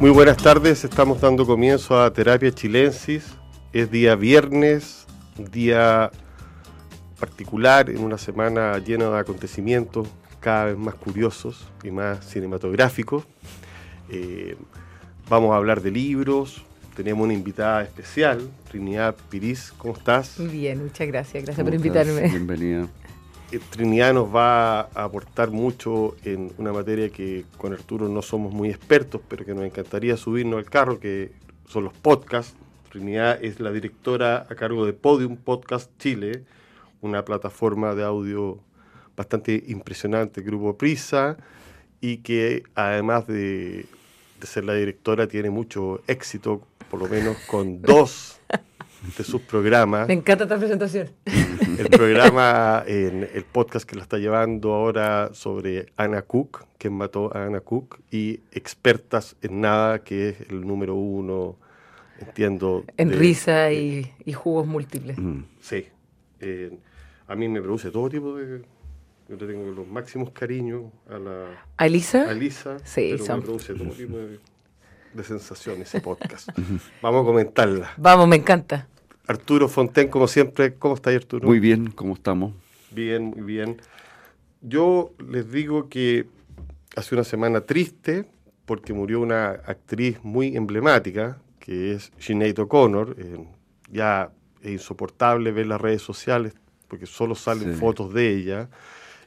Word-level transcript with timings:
Muy 0.00 0.10
buenas 0.10 0.36
tardes, 0.36 0.84
estamos 0.84 1.20
dando 1.20 1.44
comienzo 1.44 2.00
a 2.00 2.12
Terapia 2.12 2.52
Chilensis. 2.52 3.24
Es 3.72 3.90
día 3.90 4.14
viernes, 4.14 5.08
día 5.36 6.12
particular 7.18 7.90
en 7.90 8.04
una 8.04 8.16
semana 8.16 8.78
llena 8.78 9.10
de 9.10 9.18
acontecimientos 9.18 10.06
cada 10.38 10.66
vez 10.66 10.78
más 10.78 10.94
curiosos 10.94 11.66
y 11.82 11.90
más 11.90 12.24
cinematográficos. 12.24 13.24
Eh, 14.08 14.56
vamos 15.28 15.52
a 15.52 15.56
hablar 15.56 15.82
de 15.82 15.90
libros, 15.90 16.64
tenemos 16.96 17.24
una 17.24 17.34
invitada 17.34 17.82
especial, 17.82 18.48
Trinidad 18.70 19.16
Piris, 19.28 19.72
¿cómo 19.76 19.94
estás? 19.94 20.38
Muy 20.38 20.48
bien, 20.48 20.80
muchas 20.80 21.08
gracias, 21.08 21.42
gracias 21.42 21.64
por 21.64 21.74
invitarme. 21.74 22.28
Bienvenida. 22.28 22.86
Eh, 23.50 23.60
Trinidad 23.70 24.12
nos 24.12 24.34
va 24.34 24.80
a 24.80 25.04
aportar 25.04 25.50
mucho 25.50 26.16
en 26.24 26.52
una 26.58 26.72
materia 26.72 27.08
que 27.08 27.46
con 27.56 27.72
Arturo 27.72 28.08
no 28.08 28.20
somos 28.20 28.52
muy 28.52 28.68
expertos, 28.68 29.22
pero 29.26 29.44
que 29.44 29.54
nos 29.54 29.64
encantaría 29.64 30.18
subirnos 30.18 30.58
al 30.58 30.66
carro, 30.66 31.00
que 31.00 31.32
son 31.66 31.84
los 31.84 31.94
podcasts. 31.94 32.54
Trinidad 32.90 33.42
es 33.42 33.58
la 33.60 33.70
directora 33.70 34.46
a 34.50 34.54
cargo 34.54 34.84
de 34.84 34.92
Podium 34.92 35.36
Podcast 35.36 35.90
Chile, 35.98 36.44
una 37.00 37.24
plataforma 37.24 37.94
de 37.94 38.04
audio 38.04 38.60
bastante 39.16 39.64
impresionante, 39.68 40.42
Grupo 40.42 40.76
Prisa, 40.76 41.38
y 42.00 42.18
que 42.18 42.64
además 42.74 43.26
de, 43.26 43.86
de 44.40 44.46
ser 44.46 44.64
la 44.64 44.74
directora 44.74 45.26
tiene 45.26 45.48
mucho 45.48 46.02
éxito, 46.06 46.62
por 46.90 47.00
lo 47.00 47.08
menos 47.08 47.36
con 47.46 47.80
dos 47.80 48.40
de 49.16 49.24
sus 49.24 49.40
programas. 49.40 50.06
Me 50.08 50.14
encanta 50.14 50.44
esta 50.44 50.58
presentación. 50.58 51.08
El 51.78 51.88
programa, 51.90 52.82
en 52.86 53.28
el 53.32 53.44
podcast 53.44 53.88
que 53.88 53.94
la 53.96 54.02
está 54.02 54.18
llevando 54.18 54.72
ahora 54.74 55.30
sobre 55.32 55.86
Anna 55.96 56.22
Cook, 56.22 56.64
quien 56.76 56.94
mató 56.94 57.34
a 57.36 57.44
Anna 57.44 57.60
Cook, 57.60 58.00
y 58.10 58.40
Expertas 58.52 59.36
en 59.42 59.60
Nada, 59.60 60.00
que 60.00 60.30
es 60.30 60.40
el 60.50 60.66
número 60.66 60.94
uno, 60.96 61.56
entiendo. 62.20 62.84
En 62.96 63.10
de- 63.10 63.16
risa 63.16 63.52
de- 63.66 63.74
y, 63.74 64.12
y 64.24 64.32
jugos 64.32 64.66
múltiples. 64.66 65.16
Mm. 65.18 65.42
Sí. 65.60 65.86
Eh, 66.40 66.76
a 67.28 67.34
mí 67.36 67.48
me 67.48 67.60
produce 67.62 67.90
todo 67.90 68.08
tipo 68.08 68.34
de... 68.36 68.62
Yo 69.28 69.36
le 69.36 69.46
tengo 69.46 69.70
los 69.70 69.86
máximos 69.86 70.30
cariños 70.30 70.84
a 71.10 71.18
la 71.18 71.64
¿A 71.76 71.86
Lisa, 71.86 72.78
Sí, 72.82 73.08
pero 73.12 73.24
son- 73.24 73.38
me 73.40 73.44
produce 73.44 73.74
todo 73.74 73.90
tipo 73.90 74.16
de, 74.16 74.40
de 75.14 75.22
sensaciones 75.24 75.88
ese 75.88 76.00
podcast. 76.00 76.48
Vamos 77.02 77.22
a 77.22 77.24
comentarla. 77.26 77.90
Vamos, 77.98 78.26
me 78.26 78.36
encanta. 78.36 78.88
Arturo 79.28 79.68
Fonten, 79.68 80.08
como 80.08 80.26
siempre, 80.26 80.74
¿cómo 80.74 80.94
estás 80.94 81.14
Arturo? 81.14 81.46
Muy 81.46 81.60
bien, 81.60 81.90
¿cómo 81.90 82.14
estamos? 82.14 82.54
Bien, 82.90 83.24
muy 83.24 83.42
bien. 83.42 83.76
Yo 84.62 85.12
les 85.30 85.52
digo 85.52 85.88
que 85.90 86.26
hace 86.96 87.14
una 87.14 87.24
semana 87.24 87.60
triste 87.60 88.24
porque 88.64 88.92
murió 88.94 89.20
una 89.20 89.50
actriz 89.50 90.18
muy 90.22 90.56
emblemática, 90.56 91.38
que 91.60 91.92
es 91.92 92.10
Sinead 92.18 92.58
O'Connor. 92.58 93.16
Eh, 93.18 93.44
ya 93.92 94.30
es 94.62 94.70
insoportable 94.72 95.52
ver 95.52 95.66
las 95.66 95.80
redes 95.80 96.00
sociales 96.02 96.54
porque 96.88 97.04
solo 97.04 97.34
salen 97.34 97.74
Sí. 97.74 97.80
fotos 97.80 98.14
de 98.14 98.34
ella. 98.34 98.68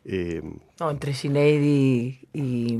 Eh, 0.03 0.41
No, 0.79 0.89
entre 0.89 1.13
Sinead 1.13 1.61
y, 1.61 2.19
y, 2.33 2.77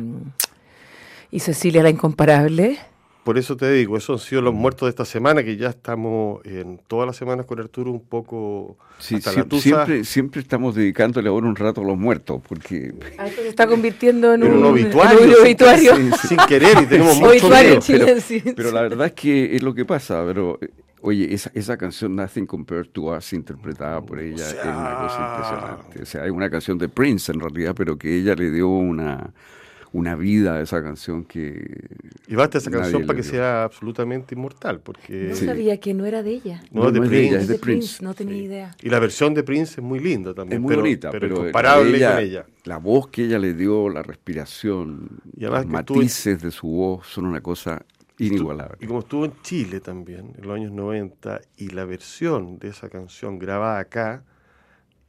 y 1.30 1.40
Cecilia 1.40 1.84
la 1.84 1.92
incomparable. 1.92 2.80
Por 3.24 3.38
eso 3.38 3.56
te 3.56 3.72
digo, 3.72 3.98
esos 3.98 4.22
han 4.22 4.28
sido 4.28 4.42
los 4.42 4.54
muertos 4.54 4.88
de 4.88 4.90
esta 4.90 5.06
semana, 5.06 5.44
que 5.44 5.56
ya 5.58 5.70
estamos 5.70 6.44
en 6.46 6.80
todas 6.88 7.06
las 7.06 7.16
semanas 7.16 7.46
con 7.46 7.60
Arturo 7.60 7.92
un 7.92 8.00
poco 8.04 8.78
Sí, 8.98 9.16
hasta 9.16 9.32
siem- 9.32 9.38
la 9.38 9.46
tusa. 9.46 9.62
siempre, 9.64 10.04
siempre 10.04 10.42
estamos 10.42 10.74
dedicándole 10.76 11.30
ahora 11.30 11.48
un 11.48 11.56
rato 11.56 11.82
a 11.82 11.84
los 11.84 11.98
muertos, 11.98 12.42
porque 12.48 12.94
Ah, 13.18 13.28
esto 13.28 13.42
se 13.44 13.50
está 13.50 13.68
convirtiendo 13.68 14.34
en 14.34 14.44
En 14.44 14.52
un, 14.54 14.58
un 14.60 14.66
obituario, 14.66 15.20
en 15.20 15.30
un 15.30 15.36
sin- 15.36 15.44
obituario. 15.44 15.96
Sí, 15.96 16.28
sin 16.30 16.38
querer 16.48 16.78
y 16.82 16.86
tenemos 16.88 17.16
mucho 17.18 17.30
Obituario 17.32 17.70
miedo. 17.70 17.82
Chile, 17.82 18.06
pero, 18.06 18.22
sí. 18.22 18.44
pero 18.56 18.72
la 18.72 18.82
verdad 18.84 19.08
es 19.08 19.14
que 19.14 19.56
es 19.56 19.62
lo 19.62 19.74
que 19.76 19.86
pasa, 19.86 20.24
pero 20.26 20.58
eh, 20.62 20.70
oye, 21.02 21.34
esa, 21.34 21.52
esa 21.54 21.78
canción 21.78 22.16
Nothing 22.16 22.46
Compared 22.48 22.88
to 22.90 23.04
Us, 23.16 23.34
interpretada 23.34 24.02
por 24.02 24.20
ella, 24.20 24.48
es 24.48 24.54
una 24.66 24.98
cosa 24.98 25.30
impresionante. 25.34 26.02
O 26.02 26.06
sea, 26.06 26.24
hay 26.24 26.30
una 26.32 26.50
canción 26.50 26.78
de 26.80 26.90
Prince 26.90 27.32
en 27.32 27.40
realidad, 27.40 27.76
pero 27.78 27.98
que 27.98 28.16
ella 28.18 28.34
le 28.36 28.50
dio 28.52 28.68
una, 28.68 29.32
una 29.94 30.16
vida 30.16 30.56
a 30.56 30.62
esa 30.62 30.82
canción 30.82 31.26
que... 31.26 31.88
Y 32.28 32.36
basta 32.36 32.60
esa 32.60 32.72
canción 32.72 33.06
para 33.06 33.18
que 33.18 33.24
dio. 33.24 33.32
sea 33.32 33.64
absolutamente 33.64 34.36
inmortal, 34.36 34.80
porque... 34.80 35.28
No 35.30 35.36
Sí. 35.36 35.46
sabía 35.46 35.80
que 35.82 35.94
no 35.94 36.06
era 36.06 36.24
de 36.24 36.32
ella. 36.32 36.62
No, 36.72 36.88
es 36.88 36.94
de 36.94 37.00
es 37.02 37.08
Prince. 37.10 37.28
ella, 37.28 37.40
Es 37.40 37.48
de 37.48 37.54
de 37.56 37.60
Prince, 37.60 37.88
Prince. 37.88 38.04
no 38.06 38.14
tenía 38.14 38.36
Sí. 38.38 38.44
idea. 38.44 38.76
Y 38.82 38.90
la 38.90 39.00
versión 39.00 39.34
de 39.34 39.44
Prince 39.44 39.82
es 39.82 39.84
muy 39.86 40.00
linda 40.00 40.34
también. 40.34 40.58
Es 40.58 40.62
muy 40.62 40.70
pero, 40.70 40.82
bonita, 40.82 41.12
pero, 41.12 41.28
ella- 41.46 42.12
con 42.16 42.24
ella. 42.24 42.46
La 42.64 42.78
voz 42.78 43.08
que 43.10 43.26
ella 43.26 43.38
le 43.38 43.54
dio, 43.54 43.90
la 43.90 44.02
respiración, 44.02 45.10
Y 45.36 45.42
los 45.42 45.66
matices 45.66 46.42
de 46.42 46.52
su 46.52 46.68
voz 46.68 47.08
son 47.08 47.26
una 47.26 47.42
cosa 47.42 47.84
inigualable. 48.18 48.78
Y 48.80 48.86
como 48.88 49.00
estuvo 49.00 49.26
en 49.26 49.34
Chile 49.42 49.82
también, 49.82 50.34
en 50.38 50.48
los 50.48 50.56
años 50.56 50.72
90, 50.72 51.42
y 51.58 51.70
la 51.72 51.84
versión 51.86 52.60
de 52.60 52.70
esa 52.70 52.88
canción 52.90 53.40
grabada 53.40 53.80
acá 53.80 54.24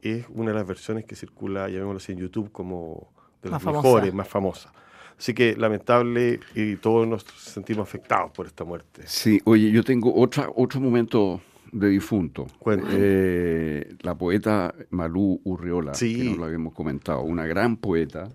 es 0.01 0.25
una 0.29 0.51
de 0.51 0.55
las 0.57 0.67
versiones 0.67 1.05
que 1.05 1.15
circula, 1.15 1.69
llamémoslo 1.69 1.97
así, 1.97 2.11
en 2.11 2.17
YouTube 2.17 2.51
como 2.51 3.12
de 3.43 3.49
las 3.49 3.51
Más 3.51 3.63
famosa. 3.63 3.87
mejores, 3.87 4.13
más 4.13 4.27
famosas. 4.27 4.71
Así 5.17 5.33
que 5.33 5.55
lamentable 5.55 6.39
y 6.55 6.75
todos 6.77 7.07
nos 7.07 7.23
sentimos 7.37 7.87
afectados 7.87 8.31
por 8.31 8.47
esta 8.47 8.63
muerte. 8.63 9.03
Sí, 9.05 9.39
oye, 9.45 9.69
yo 9.71 9.83
tengo 9.83 10.13
otra, 10.15 10.49
otro 10.55 10.79
momento 10.81 11.39
de 11.71 11.89
difunto. 11.89 12.47
Eh, 12.89 13.95
la 14.01 14.15
poeta 14.15 14.73
Malú 14.89 15.39
Urriola, 15.43 15.93
Sí. 15.93 16.15
que 16.17 16.23
nos 16.25 16.37
lo 16.37 16.45
habíamos 16.45 16.73
comentado, 16.73 17.21
una 17.21 17.45
gran 17.45 17.77
poeta 17.77 18.29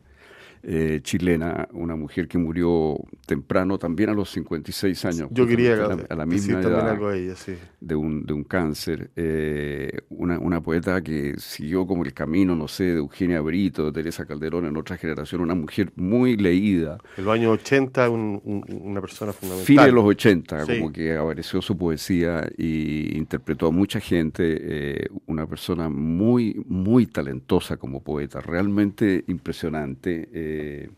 eh, 0.63 1.01
chilena, 1.03 1.69
una 1.73 1.97
mujer 1.97 2.29
que 2.29 2.39
murió 2.39 2.97
temprano, 3.27 3.79
también 3.79 4.11
a 4.11 4.15
los 4.15 4.31
56 4.31 5.05
años. 5.05 5.29
Yo 5.31 5.47
quería 5.47 5.75
a 5.75 5.77
la, 5.95 6.07
a 6.09 6.15
la 6.17 6.27
misma 6.27 6.61
también 6.61 6.73
edad 6.81 6.91
algo 6.91 7.09
a 7.09 7.17
ella, 7.17 7.35
sí. 7.37 7.55
de 7.81 7.95
un, 7.95 8.25
de 8.25 8.33
un 8.33 8.45
cáncer. 8.45 9.11
eh, 9.17 9.99
una, 10.11 10.39
una 10.39 10.61
poeta 10.63 11.01
que 11.03 11.35
siguió 11.39 11.87
como 11.87 12.05
el 12.05 12.13
camino, 12.13 12.55
no 12.57 12.69
sé, 12.69 12.85
de 12.85 12.97
Eugenia 12.99 13.41
Brito, 13.41 13.85
de 13.87 13.93
Teresa 13.93 14.25
Calderón 14.27 14.65
en 14.67 14.77
otra 14.77 14.97
generación, 14.97 15.41
una 15.41 15.55
mujer 15.55 15.93
muy 15.97 16.37
leída. 16.37 16.99
En 17.17 17.25
los 17.25 17.35
años 17.35 17.53
80, 17.61 18.11
un- 18.11 18.41
un- 18.45 18.65
una 18.83 19.01
persona 19.01 19.33
fundamental. 19.33 19.67
Fines 19.67 19.87
de 19.87 19.93
los 19.93 20.05
80, 20.05 20.65
Sí. 20.67 20.79
como 20.79 20.93
que 20.93 21.17
apareció 21.17 21.63
su 21.63 21.77
poesía 21.77 22.49
y 22.57 23.17
interpretó 23.17 23.67
a 23.69 23.71
mucha 23.71 24.01
gente, 24.01 24.59
eh, 24.61 25.09
una 25.27 25.47
persona 25.47 25.89
muy, 25.89 26.63
muy 26.67 27.07
talentosa 27.07 27.77
como 27.77 28.03
poeta, 28.03 28.41
realmente 28.41 29.25
impresionante. 29.29 30.29
Eh, 30.49 30.91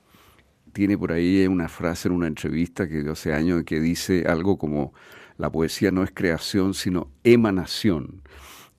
tiene 0.73 0.97
por 0.97 1.13
ahí 1.13 1.47
una 1.47 1.69
frase 1.69 2.09
en 2.09 2.15
una 2.15 2.27
entrevista 2.27 2.89
que 2.89 3.03
dio 3.03 3.13
hace 3.13 3.33
años 3.33 3.65
que 3.65 3.81
dice 3.81 4.25
algo 4.29 4.59
como, 4.59 4.93
la 5.37 5.51
poesía 5.51 5.91
no 5.91 6.05
es 6.05 6.11
creación, 6.13 6.75
sino 6.75 7.11
emanación. 7.25 8.23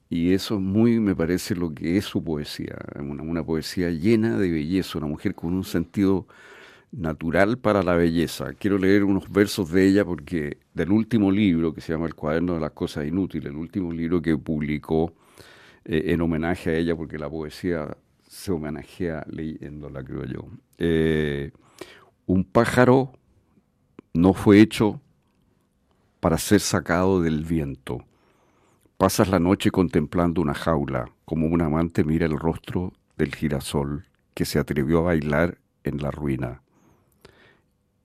Y 0.08 0.32
eso 0.32 0.60
muy 0.60 1.00
me 1.00 1.14
parece 1.16 1.54
lo 1.54 1.74
que 1.74 1.96
es 1.96 2.04
su 2.04 2.22
poesía, 2.22 2.76
una, 2.98 3.22
una 3.22 3.44
poesía 3.44 3.90
llena 3.90 4.38
de 4.38 4.50
belleza, 4.50 4.98
una 4.98 5.06
mujer 5.06 5.34
con 5.34 5.54
un 5.54 5.64
sentido 5.64 6.26
natural 6.92 7.58
para 7.58 7.82
la 7.82 7.96
belleza. 7.96 8.52
Quiero 8.54 8.78
leer 8.78 9.04
unos 9.04 9.30
versos 9.30 9.70
de 9.72 9.86
ella 9.88 10.04
porque 10.04 10.58
del 10.74 10.92
último 10.92 11.30
libro 11.30 11.74
que 11.74 11.80
se 11.80 11.92
llama 11.92 12.06
El 12.06 12.14
cuaderno 12.14 12.54
de 12.54 12.60
las 12.60 12.72
cosas 12.72 13.06
inútiles, 13.06 13.46
el 13.46 13.56
último 13.56 13.92
libro 13.92 14.20
que 14.20 14.36
publicó 14.36 15.14
eh, 15.84 16.04
en 16.06 16.20
homenaje 16.20 16.70
a 16.70 16.76
ella, 16.76 16.94
porque 16.94 17.18
la 17.18 17.28
poesía 17.30 17.96
se 18.42 18.50
homenajea 18.50 19.24
leyéndola, 19.28 20.02
creo 20.02 20.24
yo. 20.24 20.40
Eh, 20.78 21.52
un 22.26 22.42
pájaro 22.42 23.12
no 24.14 24.34
fue 24.34 24.60
hecho 24.60 25.00
para 26.18 26.38
ser 26.38 26.58
sacado 26.58 27.22
del 27.22 27.44
viento. 27.44 28.04
Pasas 28.96 29.28
la 29.28 29.38
noche 29.38 29.70
contemplando 29.70 30.40
una 30.40 30.54
jaula, 30.54 31.08
como 31.24 31.46
un 31.46 31.62
amante 31.62 32.02
mira 32.02 32.26
el 32.26 32.36
rostro 32.36 32.92
del 33.16 33.32
girasol 33.32 34.06
que 34.34 34.44
se 34.44 34.58
atrevió 34.58 34.98
a 34.98 35.02
bailar 35.02 35.58
en 35.84 35.98
la 35.98 36.10
ruina. 36.10 36.62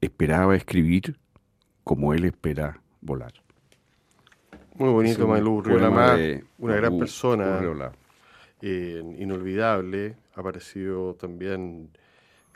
Esperaba 0.01 0.55
escribir 0.55 1.17
como 1.83 2.13
él 2.13 2.25
espera 2.25 2.79
volar. 3.01 3.33
Muy 4.75 4.89
bonito, 4.89 5.27
Malú 5.27 5.63
una 6.59 6.75
gran 6.75 6.99
persona. 6.99 7.59
Eh, 8.61 9.03
inolvidable. 9.17 10.15
Ha 10.35 10.39
aparecido 10.39 11.13
también 11.15 11.89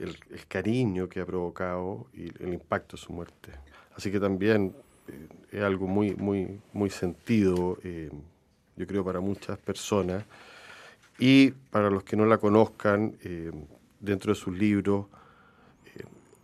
el, 0.01 0.17
cariño 0.47 1.07
que 1.07 1.19
ha 1.19 1.25
provocado 1.25 2.07
y 2.13 2.25
el 2.43 2.53
impacto 2.53 2.97
de 2.97 3.03
su 3.03 3.13
muerte. 3.13 3.51
Así 3.95 4.11
que 4.11 4.19
también 4.19 4.73
eh, 5.07 5.27
es 5.51 5.63
algo 5.63 5.87
muy, 5.87 6.15
muy, 6.15 6.59
muy 6.73 6.89
sentido, 6.89 7.77
eh, 7.83 8.09
yo 8.75 8.87
creo, 8.87 9.05
para 9.05 9.19
muchas 9.19 9.57
personas. 9.59 10.25
Y 11.19 11.51
para 11.51 11.89
los 11.89 12.03
que 12.03 12.15
no 12.15 12.25
la 12.25 12.37
conozcan, 12.37 13.15
eh, 13.23 13.51
dentro 13.99 14.33
de 14.33 14.39
sus 14.39 14.57
libros 14.57 15.05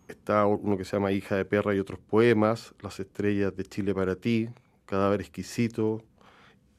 está 0.08 0.46
uno 0.46 0.78
que 0.78 0.86
se 0.86 0.96
llama 0.96 1.12
Hija 1.12 1.36
de 1.36 1.44
Perra 1.44 1.76
y 1.76 1.80
otros 1.80 2.00
poemas, 2.00 2.74
Las 2.82 3.00
estrellas 3.00 3.56
de 3.56 3.64
Chile 3.64 3.94
para 3.94 4.16
ti, 4.16 4.50
Cadáver 4.86 5.20
exquisito, 5.20 6.02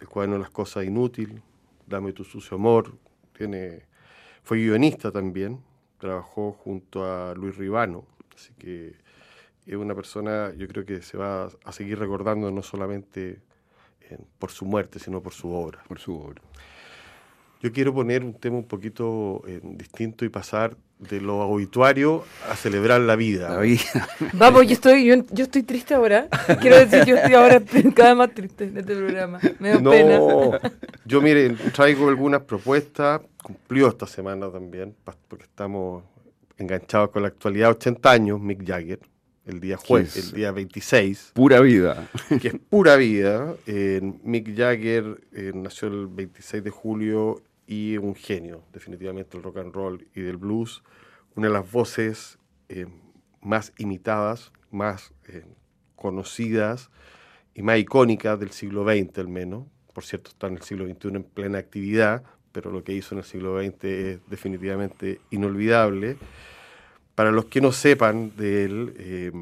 El 0.01 0.09
cuaderno 0.09 0.37
de 0.37 0.43
las 0.43 0.51
cosas 0.51 0.85
inútiles, 0.85 1.43
Dame 1.89 2.13
tu 2.13 2.25
sucio 2.25 2.57
amor. 2.57 2.93
Tiene, 3.33 3.87
fue 4.43 4.59
guionista 4.59 5.11
también, 5.11 5.63
trabajó 5.99 6.53
junto 6.53 7.05
a 7.05 7.35
Luis 7.35 7.57
Ribano, 7.57 8.05
así 8.35 8.53
que 8.55 8.97
es 9.67 9.77
una 9.77 9.95
persona, 9.95 10.53
yo 10.55 10.67
creo 10.67 10.85
que 10.85 11.03
se 11.03 11.17
va 11.17 11.49
a 11.65 11.73
seguir 11.73 11.99
recordando 11.99 12.51
no 12.51 12.63
solamente 12.63 13.41
por 14.39 14.51
su 14.51 14.65
muerte, 14.65 14.99
sino 14.99 15.23
por 15.23 15.35
su 15.35 15.53
obra. 15.53 15.83
Por 15.87 15.99
su 15.99 16.17
obra. 16.17 16.41
Yo 17.61 17.73
quiero 17.73 17.93
poner 17.93 18.23
un 18.23 18.35
tema 18.35 18.57
un 18.57 18.65
poquito 18.65 19.43
eh, 19.47 19.61
distinto 19.63 20.25
y 20.25 20.29
pasar 20.29 20.77
de 20.99 21.21
lo 21.21 21.39
obituario 21.39 22.25
a 22.49 22.55
celebrar 22.55 23.01
la 23.01 23.17
vida. 23.17 23.51
La 23.51 23.61
vida. 23.61 24.09
Vamos, 24.33 24.67
yo 24.67 24.73
estoy, 24.73 25.07
yo, 25.07 25.45
estoy 25.45 25.65
triste 25.65 25.95
ahora. 25.95 26.29
Quiero 26.61 26.77
decir, 26.77 27.05
yo 27.05 27.17
estoy 27.17 27.35
ahora 27.35 27.61
cada 27.95 28.11
vez 28.11 28.17
más 28.17 28.35
triste 28.35 28.65
en 28.65 28.79
este 28.79 28.95
programa. 28.95 29.41
Me 29.59 29.71
da 29.71 29.81
no, 29.81 29.91
pena. 29.91 30.73
yo 31.05 31.21
mire, 31.21 31.51
traigo 31.73 32.09
algunas 32.09 32.43
propuestas. 32.43 33.23
Cumplió 33.43 33.89
esta 33.89 34.07
semana 34.07 34.51
también, 34.51 34.95
porque 35.27 35.45
estamos 35.45 36.05
enganchados 36.59 37.11
con 37.11 37.23
la 37.23 37.29
actualidad. 37.29 37.71
80 37.71 38.11
años, 38.11 38.41
Mick 38.41 38.65
Jagger 38.65 39.01
el 39.47 39.61
día 39.61 39.79
jueves, 39.79 40.15
el 40.17 40.33
día 40.33 40.53
26. 40.53 41.33
Pura 41.33 41.61
vida. 41.61 42.07
Que 42.41 42.49
es 42.49 42.55
pura 42.69 42.97
vida. 42.97 43.57
Mick 44.23 44.55
Jagger 44.55 45.23
eh, 45.33 45.53
nació 45.55 45.89
el 45.89 46.07
26 46.07 46.63
de 46.63 46.71
julio 46.71 47.43
y 47.69 47.99
un 47.99 48.15
genio, 48.15 48.65
definitivamente, 48.73 49.37
del 49.37 49.43
rock 49.43 49.59
and 49.59 49.75
roll 49.75 50.09
y 50.15 50.23
del 50.23 50.39
blues. 50.39 50.83
Una 51.37 51.49
de 51.49 51.53
las 51.53 51.71
voces 51.71 52.39
eh, 52.71 52.87
más 53.43 53.75
imitadas, 53.77 54.53
más 54.71 55.13
eh, 55.29 55.45
conocidas 55.95 56.91
y 57.55 57.61
más 57.63 57.79
icónicas 57.79 58.41
del 58.41 58.53
siglo 58.53 58.85
XX, 58.85 59.19
al 59.19 59.29
menos. 59.29 59.67
Por 59.93 60.03
cierto, 60.03 60.31
está 60.31 60.47
en 60.47 60.55
el 60.55 60.63
siglo 60.63 60.87
XXI 60.87 61.09
en 61.09 61.23
plena 61.25 61.59
actividad, 61.59 62.25
pero 62.53 62.71
lo 62.71 62.83
que 62.83 62.95
hizo 62.95 63.15
en 63.15 63.19
el 63.19 63.25
siglo 63.25 63.63
XX 63.63 63.85
es 63.85 64.21
definitivamente 64.31 65.21
inolvidable. 65.31 66.17
Para 67.15 67.31
los 67.33 67.47
que 67.47 67.61
no 67.61 67.73
sepan 67.73 68.35
de 68.35 68.65
él, 68.65 68.95
eh, 68.97 69.33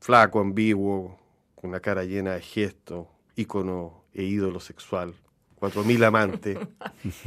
flaco, 0.00 0.40
ambiguo, 0.40 1.18
con 1.54 1.70
una 1.70 1.80
cara 1.80 2.04
llena 2.04 2.34
de 2.34 2.42
gestos, 2.42 3.06
ícono 3.36 4.04
e 4.12 4.24
ídolo 4.24 4.60
sexual, 4.60 5.14
cuatro 5.64 5.82
mil 5.82 6.04
amantes. 6.04 6.58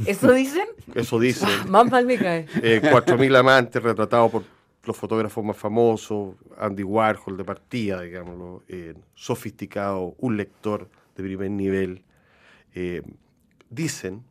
¿Eso 0.06 0.32
dicen? 0.32 0.68
Eso 0.94 1.18
dicen. 1.18 1.48
Más 1.68 1.90
mal 1.90 2.06
me 2.06 2.16
cae. 2.16 2.46
Eh, 2.62 2.80
cuatro 2.88 3.18
mil 3.18 3.34
amantes 3.34 3.82
retratados 3.82 4.30
por 4.30 4.44
los 4.84 4.96
fotógrafos 4.96 5.44
más 5.44 5.56
famosos, 5.56 6.36
Andy 6.56 6.84
Warhol 6.84 7.36
de 7.36 7.44
partida, 7.44 8.00
digámoslo, 8.00 8.62
eh, 8.68 8.94
sofisticado, 9.14 10.14
un 10.18 10.36
lector 10.36 10.88
de 11.16 11.22
primer 11.24 11.50
nivel. 11.50 12.04
dicen 13.68 14.22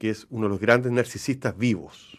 que 0.00 0.10
es 0.10 0.26
uno 0.28 0.46
de 0.46 0.50
los 0.50 0.60
grandes 0.60 0.90
narcisistas 0.90 1.56
vivos. 1.56 2.18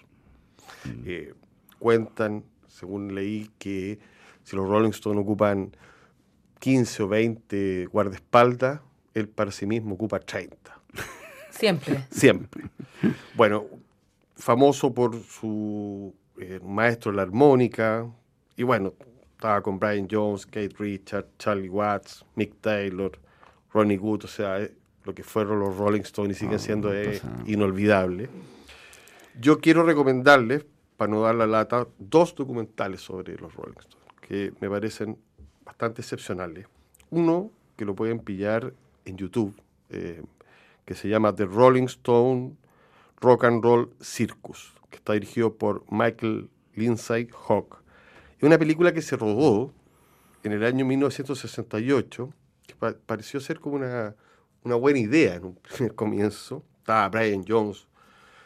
Mm. 0.85 1.33
cuentan 1.79 2.43
según 2.67 3.13
leí 3.13 3.49
que 3.57 3.99
si 4.43 4.55
los 4.55 4.69
Rolling 4.69 4.91
Stones 4.91 5.21
ocupan 5.21 5.75
15 6.59 7.03
o 7.03 7.07
20 7.09 7.85
guardaespaldas, 7.87 8.79
él 9.17 9.27
para 9.27 9.51
sí 9.51 9.65
mismo 9.65 9.95
ocupa 9.95 10.19
30. 10.19 10.55
Siempre. 11.49 12.05
Siempre. 12.11 12.65
Bueno, 13.35 13.65
famoso 14.35 14.93
por 14.93 15.19
su 15.23 16.13
eh, 16.39 16.59
maestro 16.63 17.11
de 17.11 17.17
la 17.17 17.23
armónica, 17.23 18.07
y 18.55 18.63
bueno, 18.63 18.93
estaba 19.31 19.61
con 19.61 19.79
Brian 19.79 20.07
Jones, 20.09 20.45
Kate 20.45 20.73
Richards, 20.77 21.29
Charlie 21.37 21.69
Watts, 21.69 22.25
Mick 22.35 22.55
Taylor, 22.61 23.11
Ronnie 23.71 23.97
Wood, 23.97 24.25
o 24.25 24.27
sea, 24.27 24.61
eh, 24.61 24.73
lo 25.03 25.13
que 25.15 25.23
fueron 25.23 25.59
los 25.59 25.77
Rolling 25.77 26.01
Stones 26.01 26.37
y 26.37 26.39
siguen 26.39 26.55
ah, 26.55 26.59
siendo 26.59 26.93
eh, 26.93 27.21
inolvidable. 27.45 28.29
Yo 29.39 29.59
quiero 29.59 29.83
recomendarles, 29.83 30.65
para 30.97 31.11
no 31.11 31.21
dar 31.21 31.35
la 31.35 31.47
lata, 31.47 31.87
dos 31.99 32.35
documentales 32.35 33.01
sobre 33.01 33.35
los 33.37 33.53
Rolling 33.53 33.77
Stones 33.79 33.97
que 34.27 34.53
me 34.59 34.69
parecen 34.69 35.17
bastante 35.63 36.01
excepcionales. 36.01 36.67
Uno 37.09 37.49
que 37.77 37.85
lo 37.85 37.95
pueden 37.95 38.19
pillar 38.19 38.73
en 39.05 39.17
YouTube, 39.17 39.55
eh, 39.89 40.21
que 40.87 40.95
se 40.95 41.09
llama 41.09 41.35
The 41.35 41.45
Rolling 41.45 41.83
Stone 41.83 42.55
Rock 43.19 43.43
and 43.43 43.61
Roll 43.61 43.93
Circus, 43.99 44.73
que 44.89 44.95
está 44.95 45.13
dirigido 45.13 45.53
por 45.53 45.83
Michael 45.91 46.49
Lindsay 46.75 47.27
Hawk. 47.47 47.83
Es 48.37 48.43
una 48.43 48.57
película 48.57 48.93
que 48.93 49.01
se 49.01 49.17
rodó 49.17 49.73
en 50.43 50.53
el 50.53 50.63
año 50.63 50.85
1968, 50.85 52.33
que 52.65 52.75
pareció 53.05 53.41
ser 53.41 53.59
como 53.59 53.75
una, 53.75 54.15
una 54.63 54.75
buena 54.75 54.99
idea 54.99 55.35
en 55.35 55.45
un 55.45 55.55
primer 55.75 55.93
comienzo. 55.93 56.63
Estaba 56.79 57.09
Brian 57.09 57.43
Jones 57.45 57.85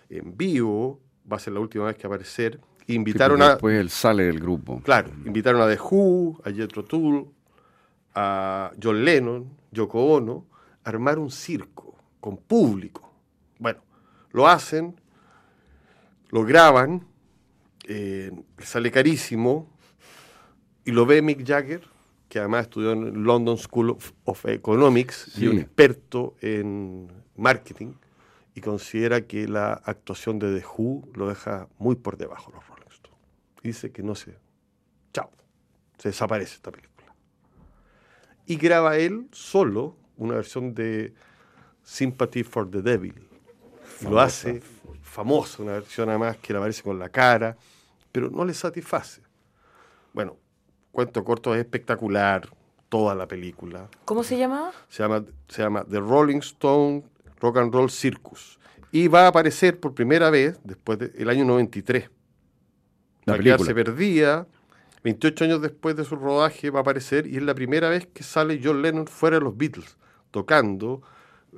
en 0.09 0.35
vivo, 0.35 0.99
va 1.31 1.37
a 1.37 1.39
ser 1.39 1.53
la 1.53 1.59
última 1.59 1.85
vez 1.85 1.95
que 1.95 2.07
aparecer. 2.07 2.59
Invitaron 2.87 3.39
a. 3.43 3.49
Después 3.49 3.79
él 3.79 3.91
sale 3.91 4.23
del 4.23 4.39
grupo. 4.39 4.81
Claro, 4.83 5.11
invitaron 5.25 5.61
a 5.61 5.67
The 5.67 5.79
Who, 5.79 6.41
a 6.43 6.49
Jethro 6.49 6.85
Tull, 6.85 7.27
a 8.15 8.71
John 8.81 9.05
Lennon, 9.05 9.57
Yoko 9.71 10.03
Ono, 10.15 10.47
a 10.83 10.89
armar 10.89 11.19
un 11.19 11.29
circo 11.29 11.90
con 12.21 12.37
público. 12.37 13.11
Bueno, 13.59 13.81
lo 14.31 14.47
hacen, 14.47 14.95
lo 16.29 16.45
graban, 16.45 17.05
eh, 17.85 18.31
sale 18.59 18.91
carísimo, 18.91 19.67
y 20.85 20.91
lo 20.91 21.05
ve 21.05 21.21
Mick 21.21 21.45
Jagger, 21.45 21.87
que 22.29 22.39
además 22.39 22.63
estudió 22.63 22.93
en 22.93 23.23
London 23.23 23.57
School 23.57 23.97
of, 24.23 24.45
Economics 24.45 25.37
y 25.37 25.47
un 25.47 25.59
experto 25.59 26.35
en 26.39 27.11
marketing 27.35 27.93
y 28.55 28.61
considera 28.61 29.21
que 29.21 29.47
la 29.47 29.73
actuación 29.73 30.39
de 30.39 30.59
The 30.59 30.65
Who 30.65 31.09
lo 31.13 31.27
deja 31.27 31.67
muy 31.77 31.95
por 31.95 32.17
debajo 32.17 32.51
de 32.51 32.57
los 32.57 32.67
Rolling 32.67 32.89
Stones. 32.89 33.19
Dice 33.61 33.91
que 33.91 34.01
no 34.01 34.15
se... 34.15 34.37
Chao. 35.13 35.29
Se 35.97 36.09
desaparece 36.09 36.55
esta 36.55 36.71
película. 36.71 37.13
Y 38.45 38.55
graba 38.55 38.97
él 38.97 39.27
solo 39.31 39.97
una 40.15 40.35
versión 40.35 40.73
de 40.73 41.13
Sympathy 41.83 42.43
for 42.43 42.69
the 42.69 42.81
Devil. 42.81 43.13
lo 44.01 44.19
hace 44.19 44.61
famosa, 45.01 45.61
una 45.61 45.73
versión 45.73 46.09
además 46.09 46.37
que 46.37 46.53
le 46.53 46.59
aparece 46.59 46.83
con 46.83 46.97
la 46.97 47.09
cara, 47.09 47.57
pero 48.11 48.29
no 48.29 48.45
le 48.45 48.53
satisface. 48.53 49.21
Bueno, 50.13 50.37
cuento 50.91 51.23
corto, 51.23 51.53
es 51.53 51.59
espectacular 51.59 52.49
toda 52.89 53.15
la 53.15 53.27
película. 53.27 53.87
¿Cómo 54.05 54.23
se 54.23 54.37
llama? 54.37 54.71
Se 54.89 55.03
llama, 55.03 55.23
se 55.47 55.61
llama 55.61 55.85
The 55.89 55.99
Rolling 55.99 56.39
Stone 56.39 57.03
Rock 57.39 57.57
and 57.57 57.73
Roll 57.73 57.89
Circus. 57.89 58.59
Y 58.91 59.07
va 59.07 59.25
a 59.25 59.27
aparecer 59.27 59.79
por 59.79 59.93
primera 59.93 60.29
vez 60.29 60.59
después 60.63 60.99
del 60.99 61.29
año 61.29 61.45
93. 61.45 62.09
La, 63.25 63.37
película 63.37 63.65
se 63.65 63.73
perdía. 63.73 64.47
28 65.03 65.45
años 65.45 65.61
después 65.61 65.95
de 65.95 66.03
su 66.03 66.15
rodaje 66.15 66.69
va 66.69 66.79
a 66.79 66.81
aparecer 66.81 67.25
y 67.25 67.37
es 67.37 67.43
la 67.43 67.55
primera 67.55 67.89
vez 67.89 68.05
que 68.05 68.23
sale 68.23 68.59
John 68.63 68.81
Lennon 68.81 69.07
fuera 69.07 69.37
de 69.37 69.43
los 69.43 69.57
Beatles, 69.57 69.97
tocando 70.29 71.01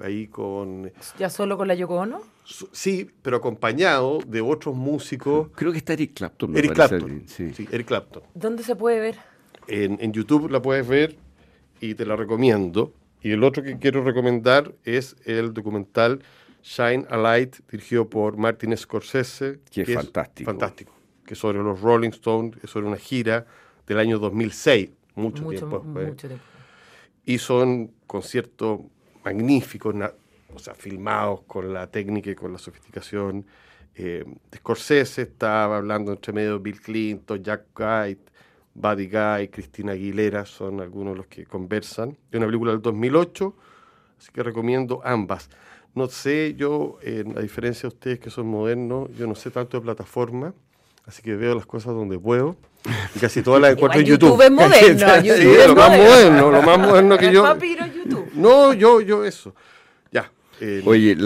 ahí 0.01 0.27
con... 0.27 0.91
¿Ya 1.17 1.29
solo 1.29 1.57
con 1.57 1.67
la 1.67 1.75
Yoko 1.75 1.95
Ono? 1.95 2.21
Sí, 2.71 3.09
pero 3.21 3.37
acompañado 3.37 4.19
de 4.27 4.41
otros 4.41 4.75
músicos. 4.75 5.49
Creo 5.55 5.71
que 5.71 5.77
está 5.77 5.93
Eric 5.93 6.13
Clapton. 6.13 6.57
Eric 6.57 6.73
Clapton, 6.73 7.23
sí. 7.27 7.53
Eric 7.71 7.87
Clapton. 7.87 8.23
¿Dónde 8.33 8.63
se 8.63 8.75
puede 8.75 8.99
ver? 8.99 9.17
En, 9.67 9.97
en 10.01 10.11
YouTube 10.11 10.49
la 10.49 10.61
puedes 10.61 10.87
ver 10.87 11.15
y 11.79 11.95
te 11.95 12.05
la 12.05 12.15
recomiendo. 12.15 12.93
Y 13.21 13.31
el 13.31 13.43
otro 13.43 13.63
que 13.63 13.77
quiero 13.77 14.03
recomendar 14.03 14.73
es 14.83 15.15
el 15.25 15.53
documental 15.53 16.21
Shine 16.63 17.05
a 17.09 17.17
Light, 17.17 17.57
dirigido 17.69 18.09
por 18.09 18.37
Martin 18.37 18.75
Scorsese. 18.75 19.59
Que, 19.69 19.81
es 19.81 19.93
fantástico. 19.93 20.49
Fantástico. 20.49 20.93
Que 21.25 21.33
es 21.33 21.39
sobre 21.39 21.59
los 21.59 21.81
Rolling 21.81 22.09
Stones, 22.09 22.57
es 22.63 22.69
sobre 22.69 22.87
una 22.87 22.97
gira 22.97 23.45
del 23.85 23.99
año 23.99 24.17
2006, 24.17 24.89
mucho, 25.15 25.45
tiempo 25.47 25.79
después. 25.79 26.07
Mucho 26.07 26.27
tiempo. 26.27 26.45
Y 27.25 27.37
son 27.37 27.91
conciertos 28.07 28.81
magníficos, 29.23 29.95
o 30.53 30.59
sea, 30.59 30.73
filmados 30.73 31.41
con 31.47 31.73
la 31.73 31.87
técnica 31.87 32.31
y 32.31 32.35
con 32.35 32.53
la 32.53 32.59
sofisticación. 32.59 33.45
Eh, 33.95 34.25
Scorsese 34.55 35.23
estaba 35.23 35.77
hablando 35.77 36.11
entre 36.11 36.33
medio 36.33 36.59
Bill 36.59 36.81
Clinton, 36.81 37.43
Jack 37.43 37.65
White, 37.77 38.31
Buddy 38.73 39.07
Guy, 39.07 39.47
Cristina 39.49 39.91
Aguilera 39.91 40.45
son 40.45 40.81
algunos 40.81 41.13
de 41.13 41.17
los 41.17 41.27
que 41.27 41.45
conversan. 41.45 42.17
Es 42.31 42.37
una 42.37 42.47
película 42.47 42.71
del 42.71 42.81
2008, 42.81 43.55
así 44.17 44.31
que 44.31 44.43
recomiendo 44.43 45.01
ambas. 45.03 45.49
No 45.95 46.07
sé, 46.07 46.55
yo, 46.57 46.97
a 47.35 47.39
diferencia 47.41 47.83
de 47.83 47.95
ustedes 47.95 48.19
que 48.19 48.31
son 48.31 48.47
modernos, 48.47 49.09
yo 49.15 49.27
no 49.27 49.35
sé 49.35 49.51
tanto 49.51 49.77
de 49.77 49.83
plataforma, 49.83 50.55
así 51.05 51.21
que 51.21 51.35
veo 51.35 51.53
las 51.53 51.67
cosas 51.67 51.93
donde 51.93 52.17
puedo. 52.17 52.55
Y 53.15 53.19
casi 53.19 53.43
todas 53.43 53.61
las 53.61 53.71
encuentro 53.75 53.99
en 53.99 54.05
YouTube. 54.07 54.29
YouTube 54.29 54.43
es 54.43 54.51
moderno. 54.51 55.07
sí, 55.37 55.67
lo 55.67 55.75
más 55.75 55.89
moderno, 55.89 56.51
lo 56.51 56.61
más 56.63 56.79
moderno 56.79 57.17
que 57.17 57.31
yo. 57.31 57.45
No, 58.33 58.73
yo, 58.73 59.01
yo 59.01 59.23
eso. 59.23 59.55
Ya. 60.11 60.31
Oye, 60.85 61.17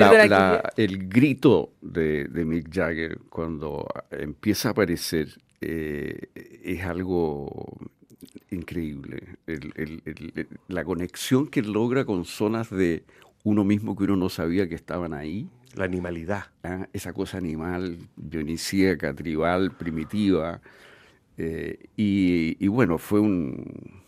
el 0.77 1.09
grito 1.09 1.73
de, 1.81 2.25
de 2.25 2.45
Mick 2.45 2.73
Jagger 2.73 3.19
cuando 3.29 3.87
empieza 4.11 4.69
a 4.69 4.71
aparecer 4.71 5.27
eh, 5.61 6.29
es 6.63 6.83
algo 6.83 7.77
increíble. 8.51 9.37
la 10.67 10.83
conexión 10.83 11.47
que 11.47 11.61
logra 11.61 12.05
con 12.05 12.25
zonas 12.25 12.69
de 12.69 13.03
uno 13.43 13.63
mismo 13.63 13.95
que 13.95 14.03
uno 14.05 14.15
no 14.15 14.29
sabía 14.29 14.67
que 14.67 14.75
estaban 14.75 15.13
ahí. 15.13 15.49
La 15.75 15.85
animalidad. 15.85 16.45
Ah, 16.63 16.87
esa 16.93 17.13
cosa 17.13 17.37
animal, 17.37 17.97
dionisíaca, 18.15 19.13
tribal, 19.13 19.71
primitiva. 19.71 20.61
Eh, 21.37 21.87
y, 21.95 22.67
bueno, 22.67 22.97
fue 22.97 23.19
un, 23.19 24.01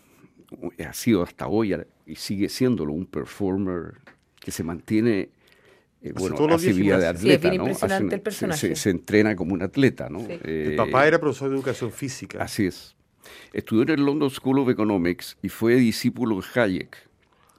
ha 0.84 0.92
sido 0.92 1.22
hasta 1.22 1.46
hoy 1.46 1.74
y 2.06 2.16
sigue 2.16 2.48
siéndolo 2.48 2.92
un 2.92 3.06
performer 3.06 3.94
que 4.40 4.50
se 4.50 4.64
mantiene 4.64 5.30
eh, 6.02 6.12
bueno, 6.14 6.54
hace 6.54 6.72
vida 6.72 6.98
de 6.98 7.06
atleta, 7.08 7.48
¿no? 7.48 7.54
impresionante 7.54 8.14
el 8.14 8.20
personaje. 8.22 8.74
Se, 8.74 8.90
entrena 8.90 9.36
como 9.36 9.52
un 9.52 9.62
atleta, 9.62 10.08
¿no? 10.08 10.26
el 10.28 10.74
papá 10.76 11.06
era 11.06 11.18
profesor 11.18 11.50
de 11.50 11.56
educación 11.56 11.92
física. 11.92 12.42
Así 12.42 12.66
es. 12.66 12.96
Estudió 13.52 13.82
en 13.82 13.90
el 13.90 14.06
London 14.06 14.30
School 14.30 14.60
of 14.60 14.70
Economics 14.70 15.36
y 15.42 15.50
fue 15.50 15.74
discípulo 15.76 16.40
de 16.40 16.60
Hayek. 16.60 16.96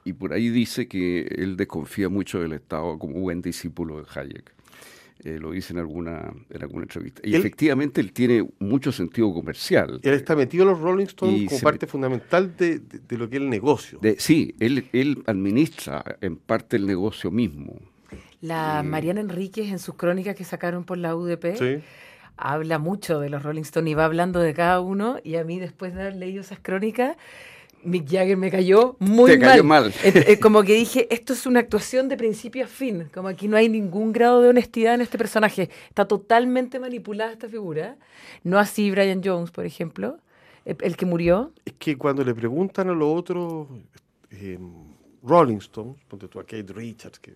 Y 0.04 0.14
por 0.14 0.32
ahí 0.32 0.48
dice 0.48 0.88
que 0.88 1.22
él 1.38 1.56
desconfía 1.56 2.08
mucho 2.08 2.40
del 2.40 2.54
Estado 2.54 2.98
como 2.98 3.20
buen 3.20 3.40
discípulo 3.42 4.02
de 4.02 4.06
Hayek. 4.12 4.52
Eh, 5.24 5.38
lo 5.40 5.52
dice 5.52 5.72
en 5.72 5.78
alguna, 5.78 6.32
en 6.50 6.62
alguna 6.62 6.82
entrevista. 6.82 7.22
Y 7.24 7.36
efectivamente 7.36 8.00
él 8.00 8.12
tiene 8.12 8.48
mucho 8.58 8.90
sentido 8.90 9.32
comercial. 9.32 10.00
Él 10.02 10.14
está 10.14 10.34
metido 10.34 10.64
en 10.64 10.70
los 10.70 10.80
Rolling 10.80 11.06
Stones 11.06 11.48
como 11.48 11.60
parte 11.60 11.86
fundamental 11.86 12.56
de, 12.56 12.80
lo 13.10 13.30
que 13.30 13.36
es 13.36 13.42
el 13.42 13.48
negocio. 13.48 14.00
sí, 14.18 14.56
él, 14.58 14.88
él 14.92 15.22
administra 15.26 16.16
en 16.20 16.36
parte 16.36 16.76
el 16.76 16.86
negocio 16.86 17.30
mismo. 17.30 17.78
La 18.40 18.80
eh, 18.80 18.82
Mariana 18.82 19.20
Enríquez 19.20 19.70
en 19.70 19.78
sus 19.78 19.94
crónicas 19.94 20.34
que 20.34 20.44
sacaron 20.44 20.84
por 20.84 20.98
la 20.98 21.14
UDP 21.14 21.82
habla 22.36 22.78
mucho 22.78 23.20
de 23.20 23.30
los 23.30 23.42
Rolling 23.42 23.62
Stones 23.62 23.92
y 23.92 23.94
va 23.94 24.04
hablando 24.04 24.40
de 24.40 24.54
cada 24.54 24.80
uno 24.80 25.18
y 25.22 25.36
a 25.36 25.44
mí 25.44 25.60
después 25.60 25.94
de 25.94 26.00
haber 26.00 26.16
leído 26.16 26.40
esas 26.40 26.58
crónicas 26.60 27.16
Mick 27.84 28.08
Jagger 28.08 28.36
me 28.36 28.50
cayó 28.50 28.96
muy 28.98 29.38
mal. 29.38 29.92
como 30.40 30.62
que 30.62 30.74
dije, 30.74 31.08
esto 31.10 31.32
es 31.32 31.46
una 31.46 31.60
actuación 31.60 32.08
de 32.08 32.16
principio 32.16 32.64
a 32.64 32.68
fin, 32.68 33.08
como 33.12 33.28
aquí 33.28 33.48
no 33.48 33.56
hay 33.56 33.68
ningún 33.68 34.12
grado 34.12 34.40
de 34.40 34.48
honestidad 34.48 34.94
en 34.94 35.00
este 35.00 35.18
personaje. 35.18 35.70
Está 35.88 36.06
totalmente 36.06 36.78
manipulada 36.78 37.32
esta 37.32 37.48
figura. 37.48 37.96
No 38.44 38.58
así 38.58 38.90
Brian 38.90 39.20
Jones, 39.24 39.50
por 39.50 39.64
ejemplo, 39.64 40.18
el, 40.64 40.96
que 40.96 41.06
murió. 41.06 41.52
Es 41.64 41.74
que 41.74 41.96
cuando 41.96 42.24
le 42.24 42.34
preguntan 42.34 42.88
a 42.88 42.92
los 42.92 43.18
otros 43.18 43.68
eh, 44.30 44.58
Rolling 45.22 45.58
Stones, 45.58 45.96
ponte 46.08 46.28
tú 46.28 46.40
a 46.40 46.44
Kate 46.44 46.72
Richards, 46.72 47.18
que 47.18 47.34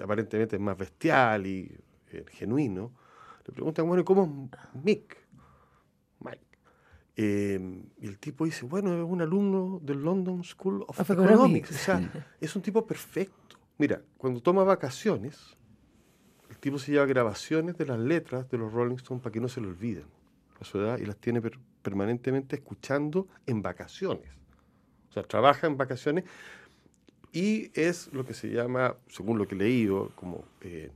aparentemente 0.00 0.56
es 0.56 0.60
más 0.60 0.76
bestial 0.76 1.46
y 1.46 1.70
eh, 2.12 2.24
genuino, 2.32 2.90
le 3.46 3.52
preguntan, 3.52 3.86
bueno, 3.86 4.04
¿cómo 4.04 4.48
es 4.52 4.84
Mick? 4.84 5.16
Em, 7.20 7.82
y 8.00 8.06
el 8.06 8.16
tipo 8.20 8.44
dice, 8.44 8.64
bueno, 8.64 8.94
es 8.96 9.04
un 9.04 9.20
alumno 9.20 9.80
del 9.82 10.00
London 10.04 10.44
School 10.44 10.84
of, 10.86 11.00
Economics. 11.00 11.72
O 11.72 11.74
sea, 11.74 12.28
es 12.40 12.54
un 12.54 12.62
tipo 12.62 12.86
perfecto. 12.86 13.58
Mira, 13.76 14.00
cuando 14.16 14.40
toma 14.40 14.62
vacaciones, 14.62 15.56
el 16.48 16.56
tipo 16.58 16.78
se 16.78 16.92
lleva 16.92 17.06
grabaciones 17.06 17.76
de 17.76 17.86
las 17.86 17.98
letras 17.98 18.48
de 18.48 18.58
los 18.58 18.72
Rolling 18.72 18.94
Stones 18.94 19.20
para 19.20 19.32
que 19.32 19.40
no 19.40 19.48
se 19.48 19.60
le 19.60 19.66
olviden 19.66 20.04
a 20.60 20.64
su 20.64 20.78
edad 20.78 20.96
y 20.98 21.06
las 21.06 21.16
tiene 21.16 21.42
permanentemente 21.82 22.54
escuchando 22.54 23.26
en 23.46 23.62
vacaciones. 23.62 24.30
O 25.10 25.12
sea, 25.12 25.24
trabaja 25.24 25.66
en 25.66 25.76
vacaciones 25.76 26.22
y 27.32 27.72
es 27.74 28.12
lo 28.12 28.24
que 28.24 28.32
se 28.32 28.48
llama, 28.48 28.94
según 29.08 29.38
lo 29.38 29.48
que 29.48 29.56
he 29.56 29.58
leído, 29.58 30.12
como 30.14 30.44
eh, 30.60 30.92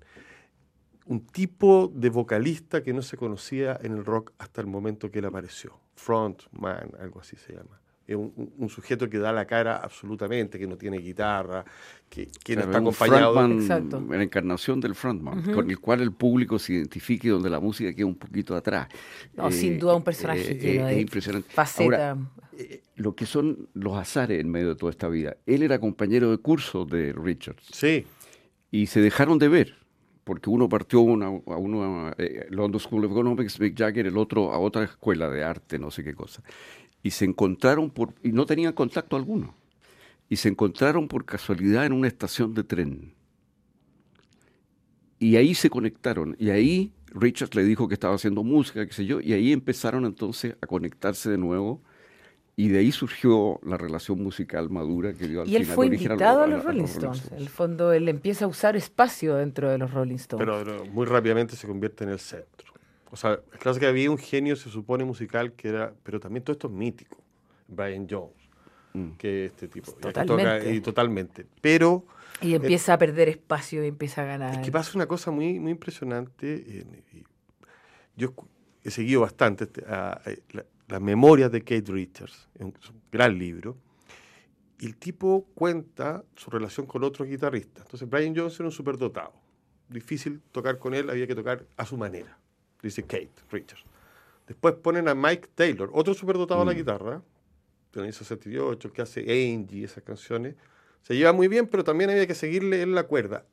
un 1.07 1.27
tipo 1.27 1.91
de 1.93 2.11
vocalista 2.11 2.85
que 2.85 2.93
no 2.93 3.03
se 3.03 3.17
conocía 3.17 3.77
en 3.83 3.91
el 3.95 4.05
rock 4.05 4.31
hasta 4.39 4.61
el 4.61 4.69
momento 4.69 5.11
que 5.11 5.19
él 5.19 5.25
apareció. 5.25 5.83
Frontman, 6.03 6.91
algo 7.01 7.21
así 7.21 7.37
se 7.37 7.53
llama. 7.53 7.81
Es 8.05 8.17
un, 8.17 8.69
sujeto 8.69 9.09
que 9.09 9.19
da 9.19 9.33
la 9.33 9.47
cara 9.47 9.77
absolutamente, 9.77 10.59
que 10.59 10.67
no 10.67 10.77
tiene 10.77 10.99
guitarra, 10.99 11.65
que, 12.11 12.29
que 12.45 12.57
no 12.57 12.63
está 12.63 12.79
acompañado. 12.79 13.33
Frontman, 13.33 14.19
la 14.19 14.25
encarnación 14.25 14.81
del 14.81 14.97
frontman, 14.97 15.55
con 15.55 15.71
el 15.71 15.79
cual 15.79 16.01
el 16.01 16.13
público 16.13 16.59
se 16.59 16.75
identifique 16.75 17.29
donde 17.29 17.49
la 17.49 17.61
música 17.61 17.95
queda 17.95 18.07
un 18.07 18.17
poquito 18.17 18.57
atrás. 18.57 18.89
No, 19.35 19.51
sin 19.53 19.79
duda 19.79 19.95
un 19.95 20.03
personaje 20.03 20.51
eh, 20.51 20.93
es 20.95 21.01
impresionante. 21.01 21.49
faceta. 21.51 22.19
Eh, 22.59 22.83
lo 22.97 23.15
que 23.15 23.25
son 23.25 23.69
los 23.73 23.97
azares 23.97 24.41
en 24.41 24.51
medio 24.51 24.71
de 24.71 24.75
toda 24.75 24.91
esta 24.91 25.09
vida. 25.09 25.37
Él 25.47 25.63
era 25.63 25.79
compañero 25.79 26.31
de 26.31 26.39
curso 26.39 26.85
de 26.85 27.13
Richards. 27.13 27.69
Sí. 27.73 28.05
Y 28.71 28.87
se 28.87 29.01
dejaron 29.01 29.39
de 29.39 29.49
ver 29.49 29.82
porque 30.25 30.51
uno 30.51 30.69
partió 30.69 31.01
a 31.01 31.57
uno 31.57 32.13
eh, 32.19 32.47
London 32.51 32.81
School 32.81 33.05
of 33.05 33.13
Economics, 33.13 33.59
Mick 33.59 33.77
Jagger, 33.77 34.07
el 34.07 34.17
otro 34.17 34.53
a 34.53 34.59
otra 34.59 34.85
escuela 34.85 35.29
de 35.29 35.43
arte, 35.43 35.79
no 35.79 35.91
sé 35.91 36.05
qué 36.05 36.15
cosa. 36.15 36.43
Y 37.03 37.11
se 37.11 37.25
encontraron 37.25 37.91
por, 37.91 38.15
y 38.23 38.31
no 38.31 38.47
tenían 38.47 38.73
contacto 38.73 39.17
alguno. 39.17 39.57
Y 40.29 40.37
se 40.37 40.49
encontraron 40.49 41.09
por 41.09 41.25
casualidad 41.25 41.85
en 41.87 41.93
una 41.93 42.09
estación 42.09 42.55
de 42.55 42.65
tren. 42.65 43.15
Y 45.19 45.37
ahí 45.37 45.55
se 45.55 45.69
conectaron. 45.69 46.37
Y 46.39 46.51
ahí 46.51 46.93
Richard 47.15 47.55
le 47.55 47.65
dijo 47.65 47.89
que 47.89 47.95
estaba 47.95 48.15
haciendo 48.15 48.43
música, 48.43 48.87
qué 48.87 48.93
sé 48.93 49.05
yo, 49.05 49.21
y 49.21 49.33
ahí 49.33 49.53
empezaron 49.53 50.07
entonces 50.07 50.57
a 50.61 50.67
conectarse 50.67 51.31
de 51.31 51.39
nuevo 51.39 51.83
y 52.55 52.69
de 52.69 52.81
ahí 52.81 52.93
surgió 52.93 53.59
la 53.65 53.79
relación 53.79 54.23
musical 54.23 54.69
madura 54.69 55.15
que 55.15 55.27
dio 55.27 55.43
al 55.43 55.49
Y 55.49 55.57
él 55.57 55.65
fue 55.65 55.87
invitado 55.87 56.43
a, 56.43 56.47
los, 56.47 56.63
Rolling, 56.65 56.85
Stones. 56.85 57.31
En 57.33 57.39
el 57.39 57.49
fondo, 57.49 57.93
él 57.93 58.09
empieza 58.09 58.45
a 58.45 58.49
usar 58.49 58.77
espacio 58.77 59.37
dentro 59.37 59.71
de 59.71 59.79
los 59.79 59.91
Rolling 59.93 60.17
Stones. 60.17 60.47
Pero, 60.47 60.85
muy 60.87 61.07
rápidamente 61.07 61.57
se 61.57 61.67
convierte 61.67 62.05
en 62.05 62.11
el 62.11 62.19
centro. 62.19 62.73
O 63.11 63.17
sea, 63.17 63.41
es 63.53 63.59
claro 63.59 63.79
que 63.79 63.87
había 63.87 64.11
un 64.11 64.19
genio, 64.19 64.57
se 64.57 64.69
supone, 64.69 65.05
musical 65.05 65.53
que 65.53 65.69
era. 65.69 65.95
Pero 66.03 66.21
también 66.21 66.45
todo 66.45 66.53
esto 66.53 66.67
es 66.67 66.73
mítico. 66.75 67.17
Brian 67.69 68.07
Jones, 68.09 68.35
mm. 68.93 69.13
que 69.13 69.47
este 69.47 69.69
tipo. 69.69 69.93
Totalmente. 69.93 70.75
y 70.75 70.81
totalmente. 70.81 71.47
Pero. 71.61 72.05
Y 72.43 72.55
empieza 72.55 72.95
a 72.95 72.99
perder 72.99 73.29
espacio 73.29 73.85
y 73.85 73.89
empieza 73.89 74.23
a 74.23 74.25
ganar. 74.27 74.55
Es 74.55 74.65
que 74.65 74.73
pasa 74.73 74.93
una 74.95 75.07
cosa 75.07 75.31
muy, 75.31 75.59
muy 75.59 75.71
impresionante. 75.71 76.85
yo 78.17 78.35
he 78.83 78.91
seguido 78.91 79.21
bastante 79.21 79.65
este, 79.65 79.85
a, 79.87 80.21
las 80.93 81.01
memorias 81.01 81.51
de 81.51 81.63
Kate 81.63 81.91
Richards, 81.91 82.51
un 82.59 82.75
gran 83.11 83.39
libro, 83.39 83.79
y 84.79 84.85
el 84.85 84.97
tipo 84.97 85.47
cuenta 85.55 86.23
su 86.37 86.51
relación 86.51 86.85
con 86.85 87.03
otros 87.03 87.27
guitarristas. 87.27 87.87
Entonces 87.87 88.07
Brian 88.11 88.37
Jones 88.37 88.55
era 88.61 88.67
un 88.67 88.73
superdotado, 88.73 89.33
difícil 89.89 90.43
tocar 90.53 90.79
con 90.79 90.93
él, 90.93 91.09
había 91.09 91.27
que 91.27 91.35
tocar 91.35 91.65
a 91.79 91.87
su 91.87 91.97
manera, 91.97 92.37
dice 92.83 93.05
Kate 93.05 93.33
Richards. 93.51 93.85
Después 94.47 94.75
ponen 94.75 95.09
a 95.09 95.15
Mike 95.15 95.49
Taylor, 95.55 95.89
otro 95.95 96.13
superdotado 96.13 96.61
a 96.61 96.65
la 96.67 96.73
mm. 96.73 96.77
guitarra, 96.77 97.23
de 97.95 98.13
68, 98.13 98.93
que 98.93 99.01
hace 99.01 99.21
Angie, 99.21 99.85
esas 99.85 100.05
canciones. 100.05 100.57
Se 101.01 101.17
lleva 101.17 101.33
muy 101.33 101.49
bien, 101.49 101.69
pero 101.69 101.85
también 101.85 102.11
había 102.11 102.27
que 102.27 102.35
seguirle 102.35 102.83
en 102.83 102.95
la 102.95 103.05
cuerda. 103.05 103.47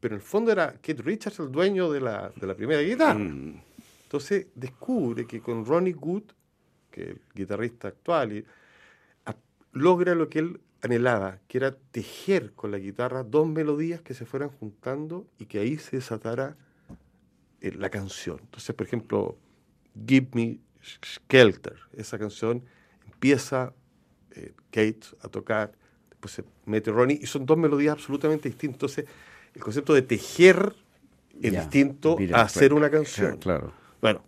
Pero 0.00 0.16
en 0.16 0.20
el 0.20 0.26
fondo 0.26 0.50
era 0.50 0.72
Kate 0.72 1.02
Richards 1.02 1.38
el 1.38 1.52
dueño 1.52 1.90
de 1.92 2.00
la, 2.00 2.32
de 2.34 2.46
la 2.48 2.54
primera 2.56 2.82
guitarra. 2.82 3.14
Mm. 3.14 3.62
Entonces 4.02 4.48
descubre 4.56 5.24
que 5.24 5.40
con 5.40 5.64
Ronnie 5.64 5.92
Good 5.92 6.32
que 6.90 7.02
el 7.02 7.20
guitarrista 7.34 7.88
actual, 7.88 8.32
y, 8.32 8.44
logra 9.72 10.14
lo 10.14 10.28
que 10.28 10.40
él 10.40 10.60
anhelaba, 10.82 11.38
que 11.46 11.58
era 11.58 11.76
tejer 11.92 12.52
con 12.52 12.70
la 12.70 12.78
guitarra 12.78 13.22
dos 13.22 13.46
melodías 13.46 14.00
que 14.00 14.14
se 14.14 14.26
fueran 14.26 14.48
juntando 14.48 15.26
y 15.38 15.46
que 15.46 15.58
ahí 15.58 15.76
se 15.76 15.96
desatara 15.96 16.56
eh, 17.60 17.72
la 17.72 17.90
canción. 17.90 18.38
Entonces, 18.40 18.74
por 18.74 18.86
ejemplo, 18.86 19.38
Give 20.06 20.28
Me 20.32 20.58
Skelter, 20.82 21.76
esa 21.92 22.18
canción 22.18 22.64
empieza 23.04 23.74
eh, 24.32 24.54
Kate 24.70 25.00
a 25.20 25.28
tocar, 25.28 25.72
después 26.08 26.32
se 26.32 26.44
mete 26.64 26.90
Ronnie, 26.90 27.18
y 27.20 27.26
son 27.26 27.44
dos 27.44 27.58
melodías 27.58 27.92
absolutamente 27.92 28.48
distintas. 28.48 28.76
Entonces, 28.76 29.04
el 29.54 29.62
concepto 29.62 29.92
de 29.92 30.02
tejer 30.02 30.74
es 31.42 31.52
distinto 31.52 32.16
a 32.32 32.42
hacer 32.42 32.72
una 32.72 32.90
canción. 32.90 33.36
Claro. 33.38 33.72
Bueno, 34.00 34.24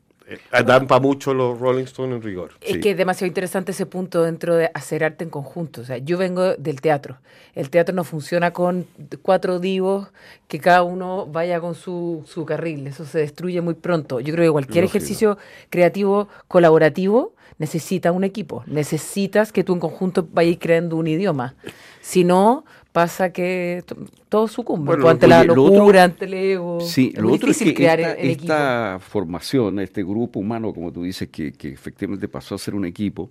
dan 0.50 0.86
para 0.86 1.00
mucho 1.00 1.34
los 1.34 1.58
Rolling 1.58 1.84
Stones 1.84 2.16
en 2.16 2.22
rigor. 2.22 2.52
Es 2.60 2.78
que 2.78 2.90
es 2.90 2.96
demasiado 2.96 3.28
interesante 3.28 3.72
ese 3.72 3.86
punto 3.86 4.22
dentro 4.22 4.56
de 4.56 4.70
hacer 4.74 5.04
arte 5.04 5.24
en 5.24 5.30
conjunto. 5.30 5.82
O 5.82 5.84
sea, 5.84 5.98
yo 5.98 6.18
vengo 6.18 6.54
del 6.56 6.80
teatro. 6.80 7.18
El 7.54 7.70
teatro 7.70 7.94
no 7.94 8.04
funciona 8.04 8.52
con 8.52 8.86
cuatro 9.22 9.58
divos 9.58 10.08
que 10.48 10.58
cada 10.58 10.82
uno 10.82 11.26
vaya 11.26 11.60
con 11.60 11.74
su, 11.74 12.24
su 12.26 12.44
carril. 12.44 12.86
Eso 12.86 13.04
se 13.04 13.18
destruye 13.18 13.60
muy 13.60 13.74
pronto. 13.74 14.20
Yo 14.20 14.32
creo 14.34 14.46
que 14.46 14.52
cualquier 14.52 14.84
ejercicio 14.84 15.38
creativo 15.70 16.28
colaborativo 16.48 17.34
necesita 17.58 18.12
un 18.12 18.24
equipo. 18.24 18.64
Necesitas 18.66 19.52
que 19.52 19.64
tú 19.64 19.74
en 19.74 19.80
conjunto 19.80 20.26
vayas 20.32 20.56
creando 20.60 20.96
un 20.96 21.06
idioma. 21.06 21.54
Si 22.00 22.24
no, 22.24 22.64
pasa 22.92 23.32
que 23.32 23.82
todo 24.28 24.46
sucumbe 24.46 24.96
pues, 24.96 25.06
ante 25.06 25.26
la 25.26 25.42
locura, 25.44 26.04
ante 26.04 26.26
el 26.26 26.34
ego. 26.34 26.80
Sí, 26.80 27.12
lo 27.16 27.32
otro 27.32 27.50
es 27.50 27.58
que 27.58 27.74
crear 27.74 28.00
esta, 28.00 28.98
formación, 29.00 29.80
este 29.80 30.02
grupo 30.02 30.40
humano, 30.40 30.72
como 30.72 30.92
tú 30.92 31.02
dices, 31.02 31.28
que, 31.30 31.52
efectivamente 31.62 32.28
pasó 32.28 32.54
a 32.54 32.58
ser 32.58 32.74
un 32.74 32.84
equipo, 32.84 33.30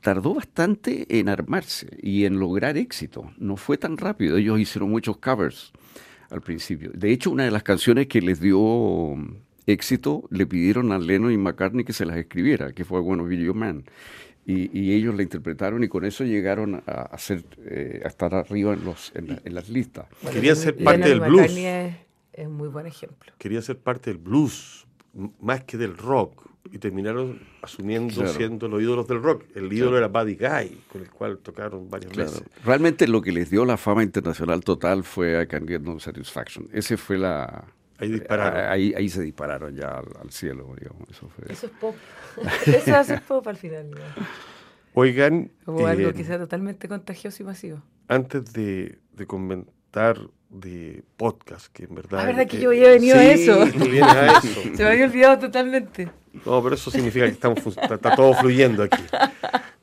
tardó 0.00 0.34
bastante 0.34 1.06
en 1.18 1.28
armarse 1.28 1.88
y 2.00 2.24
en 2.24 2.38
lograr 2.38 2.76
éxito. 2.76 3.32
No 3.38 3.56
fue 3.56 3.76
tan 3.76 3.96
rápido. 3.96 4.36
Ellos 4.36 4.58
hicieron 4.58 4.90
muchos 4.90 5.16
covers 5.18 5.72
al 6.30 6.40
principio. 6.40 6.90
De 6.94 7.10
hecho, 7.10 7.30
una 7.30 7.44
de 7.44 7.50
las 7.50 7.64
canciones 7.64 8.06
que 8.06 8.22
les 8.22 8.40
dio 8.40 9.16
éxito, 9.66 10.24
le 10.30 10.46
pidieron 10.46 10.92
a 10.92 10.98
Lennon 10.98 11.32
y 11.32 11.36
McCartney 11.36 11.84
que 11.84 11.92
se 11.92 12.06
las 12.06 12.16
escribiera, 12.16 12.72
que 12.72 12.84
fue 12.84 13.00
Bueno 13.00 13.24
Video 13.24 13.52
Man 13.52 13.84
y, 14.46 14.92
ellos 14.92 15.14
la 15.14 15.22
interpretaron 15.22 15.84
y 15.84 15.88
con 15.88 16.04
eso 16.04 16.24
llegaron 16.24 16.82
a, 16.86 17.02
hacer, 17.02 17.44
eh, 17.58 18.00
a 18.04 18.08
estar 18.08 18.34
arriba 18.34 18.72
en, 18.74 18.84
los, 18.84 19.12
en, 19.14 19.54
las 19.54 19.68
listas. 19.68 20.06
Quería 20.32 20.54
ser 20.54 20.76
parte 20.82 21.08
del 21.08 21.20
blues. 21.20 21.50
Es, 22.32 22.46
un 22.46 22.54
muy 22.54 22.68
buen 22.68 22.86
ejemplo. 22.86 23.32
Quería 23.38 23.62
ser 23.62 23.78
parte 23.78 24.10
del 24.10 24.18
blues, 24.18 24.86
más 25.40 25.64
que 25.64 25.76
del 25.76 25.96
rock. 25.96 26.48
y 26.72 26.78
terminaron 26.78 27.40
asumiendo 27.62 28.14
Claro. 28.14 28.32
siendo 28.32 28.68
los 28.68 28.82
ídolos 28.82 29.08
del 29.08 29.22
rock. 29.22 29.44
El 29.54 29.72
ídolo 29.72 29.96
era 29.96 30.08
Buddy 30.08 30.34
Guy, 30.36 30.78
con 30.92 31.00
el 31.00 31.10
cual 31.10 31.38
tocaron 31.38 31.88
varias 31.88 32.12
Claro. 32.12 32.30
veces. 32.30 32.46
Realmente 32.64 33.08
lo 33.08 33.22
que 33.22 33.32
les 33.32 33.50
dio 33.50 33.64
la 33.64 33.76
fama 33.78 34.02
internacional 34.02 34.62
total 34.62 35.02
fue 35.02 35.42
I 35.42 35.46
Can 35.46 35.66
Get 35.66 35.80
No 35.80 35.98
Satisfaction. 35.98 36.68
Ese 36.72 36.96
fue 36.98 37.16
la... 37.18 37.64
Ahí 38.00 38.10
dispararon. 38.10 38.70
Ahí, 38.70 38.94
ahí 38.96 39.08
se 39.08 39.22
dispararon 39.22 39.74
ya 39.74 39.88
al, 39.88 40.08
al 40.22 40.30
cielo, 40.30 40.74
digamos. 40.78 41.08
Eso 41.10 41.28
fue... 41.28 41.52
Eso 41.52 41.66
es 41.66 41.72
pop. 41.72 41.94
Eso 42.66 42.96
hace 42.96 43.18
pop 43.18 43.46
al 43.46 43.56
final. 43.56 43.90
¿no? 43.90 43.98
Oigan, 44.94 45.50
Como 45.64 45.86
algo 45.86 46.08
eh, 46.08 46.14
que 46.14 46.24
sea 46.24 46.38
totalmente 46.38 46.88
contagioso 46.88 47.42
y 47.42 47.46
masivo. 47.46 47.82
antes 48.08 48.52
de, 48.52 48.98
de 49.12 49.26
comentar 49.26 50.18
de 50.48 51.04
podcast, 51.16 51.72
que 51.72 51.84
en 51.84 51.94
verdad... 51.94 52.20
Ah, 52.20 52.26
¿verdad 52.26 52.46
que 52.46 52.56
eh, 52.56 52.60
yo 52.60 52.70
había 52.70 52.90
venido 52.90 53.16
a 53.16 53.24
eso? 53.24 53.62
a. 54.02 54.40
Se 54.74 54.82
me 54.82 54.90
había 54.90 55.04
olvidado 55.04 55.38
totalmente. 55.38 56.10
No, 56.44 56.62
pero 56.62 56.74
eso 56.74 56.90
significa 56.90 57.26
que 57.26 57.32
estamos, 57.32 57.64
está, 57.66 57.94
está 57.94 58.16
todo 58.16 58.34
fluyendo 58.34 58.82
aquí. 58.82 59.02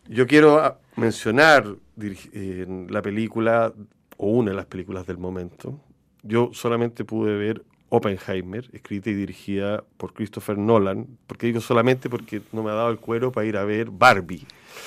Yo 0.10 0.28
quiero 0.28 0.60
ah, 0.60 0.80
mencionar 0.96 1.76
la 1.96 3.02
película, 3.02 3.74
o 4.18 4.28
una 4.32 4.52
de 4.52 4.58
las 4.58 4.66
películas 4.66 5.06
del 5.06 5.18
momento. 5.18 5.80
Yo 6.24 6.50
solamente 6.54 7.06
pude 7.06 7.38
ver 7.38 7.64
Oppenheimer, 7.90 8.70
escrita 8.74 9.10
y 9.10 9.14
dirigida 9.14 9.84
por 9.98 10.14
Christopher 10.14 10.58
Nolan. 10.58 11.08
porque 11.26 11.48
digo 11.48 11.62
solamente? 11.62 12.10
Porque 12.10 12.42
no 12.52 12.64
me 12.64 12.72
ha 12.72 12.74
dado 12.74 12.90
el 12.90 12.98
cuero 13.00 13.32
para 13.32 13.46
ir 13.48 13.58
a 13.58 13.64
ver 13.64 13.90
Barbie. 13.90 14.46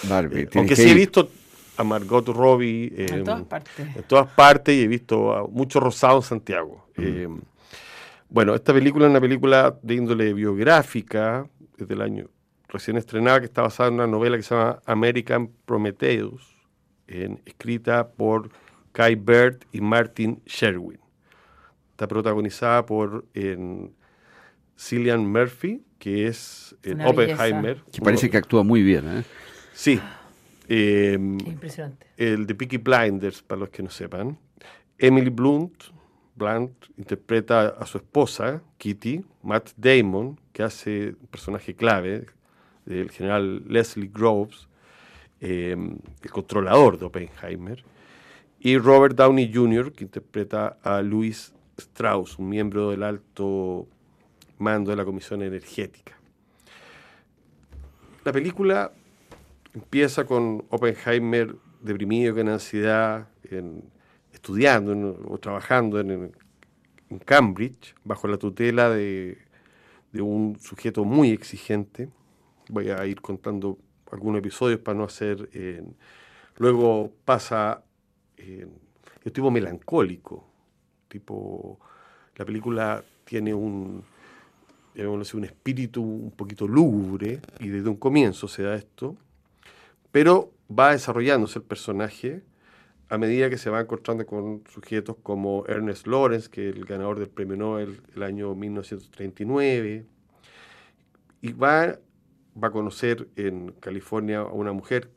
Barbie, 0.08 0.42
Eh, 0.42 0.48
aunque 0.54 0.74
que 0.74 0.82
sí 0.82 0.90
he 0.90 0.94
visto 0.94 1.30
a 1.76 1.84
Margot 1.84 2.28
Robbie 2.28 2.92
En 2.96 3.14
em, 3.20 3.24
todas 3.24 3.42
partes. 3.44 3.96
en 3.96 4.02
todas 4.04 4.26
partes 4.32 4.74
y 4.74 4.82
he 4.82 4.88
visto 4.88 5.32
a 5.34 5.46
mucho 5.46 5.80
rosado 5.80 6.16
en 6.18 6.22
Santiago. 6.22 6.86
Eh, 6.98 7.26
bueno, 8.28 8.54
esta 8.54 8.72
película 8.74 9.06
es 9.06 9.10
una 9.10 9.20
película 9.20 9.78
de 9.82 9.94
índole 9.94 10.34
biográfica, 10.34 11.46
es 11.78 11.88
del 11.88 12.02
año 12.02 12.28
recién 12.68 12.96
estrenada, 12.98 13.40
que 13.40 13.46
está 13.46 13.62
basada 13.62 13.88
en 13.88 13.94
una 13.96 14.06
novela 14.06 14.36
que 14.36 14.42
se 14.44 14.54
llama 14.54 14.80
American 14.86 15.50
Prometheus, 15.64 16.54
escrita 17.08 18.06
por 18.08 18.50
Kai 18.92 19.16
Bird 19.16 19.58
y 19.72 19.80
Martin 19.80 20.40
Sherwin. 20.46 21.00
Está 22.00 22.08
protagonizada 22.08 22.86
por 22.86 23.26
en, 23.34 23.92
Cillian 24.74 25.30
Murphy, 25.30 25.82
que 25.98 26.28
es 26.28 26.74
en 26.82 26.94
Una 26.94 27.12
belleza. 27.12 27.44
Oppenheimer. 27.44 27.82
Que 27.92 28.00
parece 28.00 28.30
que 28.30 28.38
actúa 28.38 28.62
muy 28.62 28.82
bien, 28.82 29.18
¿eh? 29.18 29.24
Sí. 29.74 30.00
Em, 30.66 31.36
Es 31.40 31.46
impresionante. 31.46 32.06
el 32.16 32.46
de 32.46 32.54
Peaky 32.54 32.78
Blinders, 32.78 33.42
para 33.42 33.58
los 33.58 33.68
que 33.68 33.82
no 33.82 33.90
sepan. 33.90 34.38
Emily 34.96 35.28
Blunt, 35.28 35.74
Blunt 36.36 36.72
interpreta 36.96 37.68
a 37.78 37.84
su 37.84 37.98
esposa, 37.98 38.62
Kitty. 38.78 39.22
Matt 39.42 39.72
Damon, 39.76 40.40
que 40.54 40.62
hace 40.62 41.08
un 41.20 41.26
personaje 41.26 41.74
clave, 41.74 42.24
del 42.86 43.10
general 43.10 43.62
Leslie 43.68 44.10
Groves, 44.10 44.68
eh, 45.42 45.76
el 46.22 46.30
controlador 46.30 46.98
de 46.98 47.04
Oppenheimer. 47.04 47.84
Y 48.58 48.78
Robert 48.78 49.14
Downey 49.14 49.52
Jr., 49.52 49.92
que 49.92 50.04
interpreta 50.04 50.78
a 50.82 51.02
Louis 51.02 51.52
Strauss, 51.80 52.38
un 52.38 52.48
miembro 52.48 52.90
del 52.90 53.02
alto 53.02 53.86
mando 54.58 54.90
de 54.90 54.96
la 54.96 55.04
Comisión 55.04 55.42
Energética. 55.42 56.16
La 58.24 58.32
película 58.32 58.92
empieza 59.74 60.24
con 60.24 60.64
Oppenheimer 60.70 61.56
deprimido, 61.80 62.34
con 62.34 62.48
ansiedad, 62.48 63.28
estudiando 64.32 64.92
en- 64.92 65.16
o 65.26 65.38
trabajando 65.38 65.98
en, 66.00 66.32
Cambridge, 67.24 67.94
bajo 68.04 68.28
la 68.28 68.36
tutela 68.36 68.88
de, 68.90 69.38
un 70.12 70.58
sujeto 70.60 71.04
muy 71.04 71.30
exigente. 71.30 72.08
Voy 72.68 72.90
a 72.90 73.04
ir 73.06 73.20
contando 73.20 73.78
algunos 74.12 74.38
episodios 74.38 74.80
para 74.80 74.96
no 74.98 75.04
hacer... 75.04 75.48
eh, 75.52 75.82
luego 76.56 77.12
pasa... 77.24 77.82
eh, 78.36 78.68
es 79.24 79.32
tipo 79.32 79.50
melancólico, 79.50 80.49
tipo... 81.10 81.78
La 82.36 82.46
película 82.46 83.04
tiene 83.24 83.52
un, 83.52 84.02
así, 85.20 85.36
un 85.36 85.44
espíritu 85.44 86.02
un 86.02 86.30
poquito 86.30 86.66
lúgubre, 86.66 87.40
y 87.58 87.68
desde 87.68 87.90
un 87.90 87.96
comienzo 87.96 88.48
se 88.48 88.62
da 88.62 88.74
esto, 88.76 89.16
pero 90.10 90.50
va 90.70 90.92
desarrollándose 90.92 91.58
el 91.58 91.64
personaje 91.64 92.42
a 93.10 93.18
medida 93.18 93.50
que 93.50 93.58
se 93.58 93.70
va 93.70 93.80
encontrando 93.80 94.24
con 94.24 94.62
sujetos 94.72 95.16
como 95.22 95.64
Ernest 95.66 96.06
Lawrence, 96.06 96.48
que 96.48 96.70
es 96.70 96.76
el 96.76 96.84
ganador 96.84 97.18
del 97.18 97.28
premio 97.28 97.56
Nobel 97.56 98.00
el 98.14 98.22
año 98.22 98.54
1939, 98.54 100.06
y 101.42 101.52
va, 101.52 101.98
va 102.62 102.68
a 102.68 102.70
conocer 102.70 103.28
en 103.34 103.72
California 103.80 104.40
a 104.40 104.52
una 104.52 104.72
mujer 104.72 105.10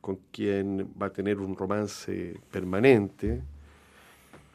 con 0.00 0.20
quien 0.30 0.88
va 1.00 1.06
a 1.06 1.12
tener 1.12 1.40
un 1.40 1.56
romance 1.56 2.38
permanente 2.52 3.42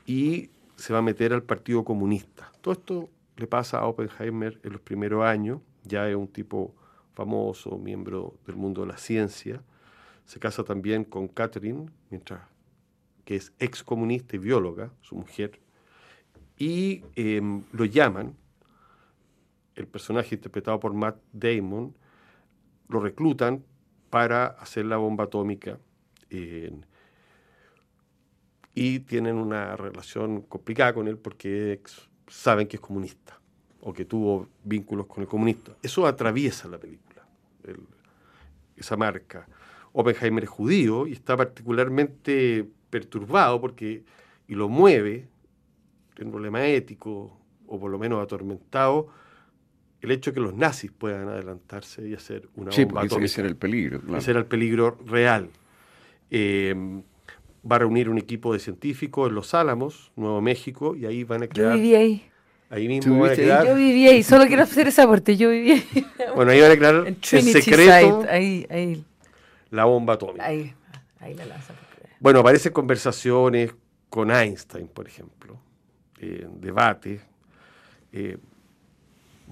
y 0.06 0.50
se 0.82 0.94
va 0.94 1.00
a 1.00 1.04
meter 1.04 1.32
al 1.32 1.44
Partido 1.44 1.84
Comunista. 1.86 2.52
Todo 2.62 2.74
esto 2.74 3.10
le 3.38 3.46
pasa 3.48 3.80
a 3.80 3.86
Oppenheimer 3.86 4.60
en 4.64 4.72
los 4.74 4.82
primeros 4.82 5.24
años, 5.24 5.62
ya 5.84 6.10
es 6.10 6.16
un 6.16 6.28
tipo 6.28 6.74
famoso, 7.14 7.78
miembro 7.78 8.34
del 8.48 8.56
mundo 8.56 8.82
de 8.82 8.88
la 8.88 8.98
ciencia. 8.98 9.62
Se 10.26 10.40
casa 10.40 10.64
también 10.64 11.04
con 11.04 11.28
Catherine, 11.28 11.86
mientras 12.10 12.42
que 13.26 13.36
es 13.36 13.54
excomunista 13.60 14.36
y 14.36 14.40
bióloga, 14.40 14.92
su 15.02 15.16
mujer, 15.16 15.60
y 16.58 17.04
em, 17.16 17.64
lo 17.74 17.86
llaman, 17.86 18.36
el 19.76 19.88
personaje 19.88 20.36
interpretado 20.36 20.80
por 20.80 20.94
Matt 20.94 21.18
Damon, 21.32 21.96
lo 22.90 23.00
reclutan 23.00 23.64
para 24.10 24.48
hacer 24.48 24.86
la 24.86 24.98
bomba 24.98 25.26
atómica 25.26 25.78
en- 26.30 26.86
y 28.74 29.00
tienen 29.00 29.36
una 29.36 29.76
relación 29.76 30.42
complicada 30.44 30.94
con 30.94 31.08
él 31.08 31.18
porque 31.18 31.82
saben 32.28 32.68
que 32.68 32.78
es 32.78 32.82
comunista 32.82 33.40
o 33.82 33.92
que 33.94 34.06
tuvo 34.06 34.48
vínculos 34.64 35.08
con 35.08 35.22
el 35.24 35.28
comunista. 35.28 35.74
Eso 35.82 36.06
atraviesa 36.08 36.68
la 36.68 36.78
película, 36.78 37.26
el- 37.66 37.86
esa 38.78 38.96
marca. 38.96 39.48
Oppenheimer 39.94 40.44
es 40.44 40.50
judío 40.50 41.06
y 41.08 41.14
está 41.14 41.36
particularmente 41.36 42.66
perturbado 42.90 43.60
porque, 43.60 44.04
y 44.48 44.56
lo 44.56 44.70
mueve, 44.70 45.28
tiene 46.16 46.28
un 46.28 46.32
problema 46.32 46.66
ético 46.66 47.38
o 47.68 47.80
por 47.80 47.92
lo 47.92 47.98
menos 48.00 48.22
atormentado, 48.24 49.08
el 50.02 50.12
hecho 50.12 50.32
de 50.32 50.36
que 50.36 50.42
los 50.42 50.54
nazis 50.54 50.92
puedan 50.92 51.28
adelantarse 51.28 52.08
y 52.08 52.14
hacer 52.14 52.50
una 52.56 52.72
Sí, 52.72 52.86
bomba 52.86 53.02
porque 53.02 53.06
ese, 53.08 53.16
atómica. 53.16 53.26
ese 53.26 53.42
era 53.42 53.50
el 53.50 53.56
peligro. 53.58 54.00
claro. 54.02 54.18
Ese 54.18 54.32
era 54.32 54.40
el 54.40 54.46
peligro 54.46 54.98
real. 55.06 55.50
Eh, 56.30 57.02
va 57.70 57.76
a 57.78 57.80
reunir 57.80 58.10
un 58.10 58.18
equipo 58.18 58.54
de 58.54 58.60
científicos 58.60 59.30
en 59.30 59.36
Los 59.36 59.54
Álamos, 59.54 60.12
Nuevo 60.16 60.42
México, 60.42 60.96
y 60.96 61.06
ahí 61.06 61.24
van 61.24 61.44
a 61.44 61.46
Yo 61.46 61.52
crear. 61.52 61.76
viví 61.76 61.96
ahí. 61.96 62.28
Ahí 62.70 62.86
¿Tú 63.02 63.10
mismo 63.10 63.20
van 63.20 63.32
a 63.32 63.34
viviste 63.34 63.42
ahí? 63.44 63.48
crear. 63.60 63.68
Yo 63.68 63.76
viví 63.76 64.08
ahí. 64.08 64.24
Solo 64.24 64.48
quiero 64.48 64.64
hacer 64.64 64.88
ese 64.88 65.02
aporte. 65.02 65.36
Yo 65.38 65.50
viví 65.50 65.72
ahí. 65.72 66.06
Bueno, 66.36 66.52
ahí 66.52 66.62
van 66.62 66.72
a 66.72 66.78
crear 66.78 66.96
En 66.96 67.08
en 67.08 67.20
Trinity 67.22 67.62
secreto 67.62 68.22
Site. 68.22 68.32
Ahí, 68.32 68.66
ahí, 68.70 69.04
la 69.70 69.86
bomba 69.86 70.14
atómica. 70.14 70.46
ahí. 70.46 70.74
Ahí 71.20 71.34
la 71.36 71.46
lanzan. 71.46 71.76
Bueno, 72.20 72.40
aparecen 72.40 72.72
conversaciones 72.74 73.76
con 74.10 74.32
Einstein, 74.32 74.88
por 74.88 75.08
ejemplo, 75.08 75.60
eh, 76.20 76.48
debates. 76.60 77.22
Eh, 78.14 78.38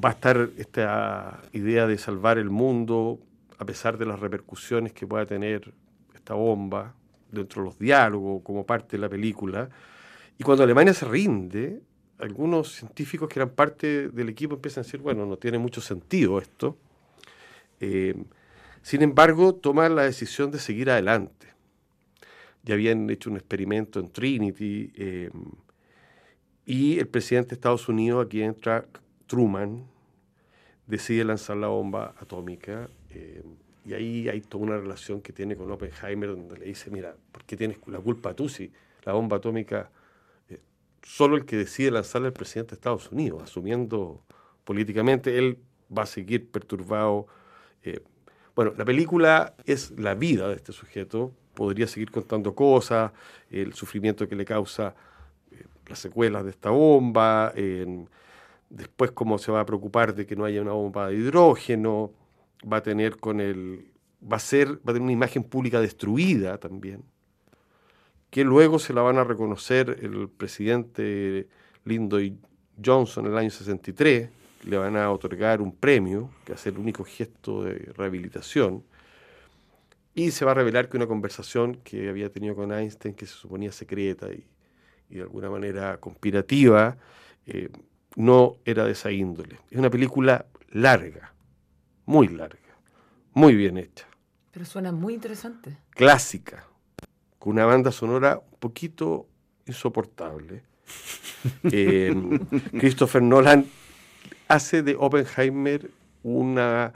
va 0.04 0.10
a 0.10 0.12
estar 0.14 0.50
esta 0.58 1.42
idea 1.52 1.86
de 1.88 1.98
salvar 1.98 2.38
el 2.38 2.50
mundo 2.50 3.20
a 3.58 3.66
pesar 3.66 3.98
de 3.98 4.06
las 4.06 4.20
repercusiones 4.20 4.94
que 4.94 5.06
pueda 5.06 5.26
tener 5.26 5.74
esta 6.16 6.34
bomba 6.34 6.94
dentro 7.32 7.62
de 7.62 7.70
los 7.70 7.80
diálogos 7.80 8.42
como 8.44 8.66
parte 8.66 8.98
de 8.98 9.02
la 9.02 9.10
película. 9.10 9.70
Y 10.38 10.44
cuando 10.44 10.64
Alemania 10.64 10.94
se 10.94 11.06
rinde, 11.06 11.82
algunos 12.18 12.74
científicos 12.74 13.30
que 13.30 13.40
eran 13.40 13.50
parte 13.50 14.10
del 14.10 14.30
equipo 14.30 14.56
empiezan 14.56 14.82
a 14.82 14.86
decir, 14.86 15.00
bueno, 15.00 15.26
no 15.26 15.38
tiene 15.38 15.58
mucho 15.58 15.82
sentido 15.82 16.40
esto. 16.40 16.78
Eh, 17.80 18.16
sin 18.82 19.02
embargo, 19.02 19.56
toman 19.56 19.96
la 19.96 20.04
decisión 20.04 20.52
de 20.52 20.60
seguir 20.60 20.90
adelante. 20.90 21.48
Ya 22.64 22.74
habían 22.74 23.10
hecho 23.10 23.30
un 23.30 23.38
experimento 23.38 24.00
en 24.00 24.10
Trinity 24.10 24.92
eh, 24.96 25.30
y 26.66 27.00
el 27.00 27.08
presidente 27.08 27.50
de 27.50 27.56
Estados 27.56 27.88
Unidos, 27.88 28.26
aquí 28.26 28.42
entra 28.42 28.86
Truman, 29.28 29.86
decide 30.86 31.24
lanzar 31.24 31.58
la 31.58 31.68
bomba 31.68 32.16
atómica. 32.20 32.90
eh, 33.10 33.44
y 33.86 33.94
ahí 33.94 34.30
hay 34.30 34.42
toda 34.42 34.64
una 34.64 34.78
relación 34.78 35.22
que 35.22 35.34
tiene 35.34 35.56
con 35.56 35.72
Oppenheimer, 35.72 36.30
donde 36.30 36.58
le 36.58 36.66
dice, 36.66 36.92
mira, 36.92 37.16
¿por 37.32 37.44
qué 37.46 37.56
tienes 37.56 37.78
la 37.88 38.00
culpa 38.00 38.34
tú 38.34 38.50
si 38.50 38.72
la 39.04 39.14
bomba 39.14 39.38
atómica, 39.38 39.90
eh, 40.50 40.60
solo 41.02 41.36
el 41.36 41.46
que 41.46 41.58
decide 41.58 41.92
lanzarla 41.92 42.28
es 42.28 42.34
el 42.34 42.38
presidente 42.38 42.72
de 42.72 42.76
Estados 42.76 43.12
Unidos, 43.12 43.44
asumiendo 43.44 44.22
políticamente, 44.64 45.38
él 45.38 45.58
va 45.96 46.04
a 46.04 46.06
seguir 46.06 46.50
perturbado. 46.50 47.28
eh, 47.84 48.02
bueno, 48.56 48.74
la 48.78 48.84
película 48.84 49.56
es 49.66 49.92
la 49.92 50.16
vida 50.16 50.50
de 50.50 50.56
este 50.56 50.74
sujeto, 50.74 51.32
podría 51.54 51.88
seguir 51.88 52.12
contando 52.12 52.54
cosas, 52.54 53.12
el 53.50 53.74
sufrimiento 53.74 54.28
que 54.28 54.36
le 54.36 54.44
causa 54.44 54.94
eh, 55.52 55.64
las 55.88 56.00
secuelas 56.00 56.44
de 56.44 56.50
esta 56.52 56.70
bomba, 56.70 57.54
después 58.70 59.12
cómo 59.12 59.38
se 59.38 59.52
va 59.52 59.62
a 59.62 59.66
preocupar 59.66 60.14
de 60.14 60.26
que 60.26 60.36
no 60.36 60.44
haya 60.46 60.62
una 60.62 60.74
bomba 60.74 61.08
de 61.08 61.16
hidrógeno, 61.16 62.12
va 62.64 62.78
a 62.78 62.84
tener 62.84 63.18
con 63.18 63.40
el, 63.40 63.86
va 64.22 64.38
a 64.38 64.40
ser, 64.40 64.74
va 64.78 64.92
a 64.92 64.94
tener 64.94 65.02
una 65.02 65.12
imagen 65.12 65.44
pública 65.44 65.80
destruida 65.80 66.58
también, 66.58 67.04
que 68.30 68.44
luego 68.44 68.80
se 68.80 68.94
la 68.94 69.02
van 69.02 69.18
a 69.18 69.24
reconocer 69.24 70.00
el 70.02 70.30
presidente 70.30 71.48
Lyndon 71.86 72.40
Johnson 72.84 73.26
en 73.26 73.32
el 73.32 73.38
año 73.38 73.50
63, 73.50 74.30
le 74.66 74.78
van 74.78 74.98
a 74.98 75.12
otorgar 75.12 75.62
un 75.62 75.72
premio, 75.76 76.30
que 76.46 76.54
es 76.54 76.68
el 76.68 76.78
único 76.78 77.04
gesto 77.04 77.64
de 77.64 77.92
rehabilitación, 77.96 78.84
y 80.14 80.32
se 80.32 80.44
va 80.44 80.52
a 80.52 80.56
revelar 80.56 80.90
que 80.90 80.98
una 80.98 81.08
conversación 81.08 81.76
que 81.84 82.10
había 82.10 82.30
tenido 82.30 82.56
con 82.56 82.74
Einstein, 82.74 83.16
que 83.16 83.26
se 83.26 83.34
suponía 83.34 83.72
secreta 83.72 84.28
y, 84.32 84.44
de 85.10 85.22
alguna 85.22 85.50
manera 85.50 85.98
conspirativa, 85.98 86.98
eh, 87.48 87.70
no 88.16 88.58
era 88.66 88.86
de 88.86 88.92
esa 88.92 89.12
índole. 89.12 89.58
Es 89.72 89.78
una 89.78 89.90
película 89.90 90.46
larga, 90.72 91.34
muy 92.10 92.28
larga, 92.28 92.58
muy 93.36 93.56
bien 93.56 93.78
hecha. 93.78 94.08
Pero 94.50 94.66
suena 94.66 94.92
muy 94.92 95.14
interesante. 95.14 95.78
Clásica, 95.92 96.66
con 97.38 97.54
una 97.54 97.66
banda 97.66 97.92
sonora 97.92 98.42
un 98.52 98.58
poquito 98.60 99.28
insoportable. 99.66 100.64
Eh, 101.72 102.14
Christopher 102.78 103.22
Nolan 103.22 103.66
hace 104.50 104.84
de 104.84 104.98
Oppenheimer 105.00 105.90
una, 106.22 106.92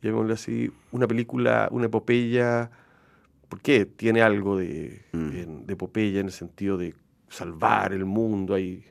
llamémosle 0.00 0.34
así, 0.34 0.72
una 0.92 1.08
película, 1.08 1.66
una 1.72 1.86
epopeya, 1.86 2.70
porque 3.48 3.86
tiene 3.86 4.22
algo 4.22 4.58
de, 4.58 5.04
mm. 5.10 5.64
de, 5.64 5.72
epopeya 5.72 6.20
en 6.20 6.26
el 6.26 6.32
sentido 6.32 6.76
de 6.76 6.94
salvar 7.28 7.92
el 7.92 8.04
mundo, 8.04 8.54
hay 8.54 8.84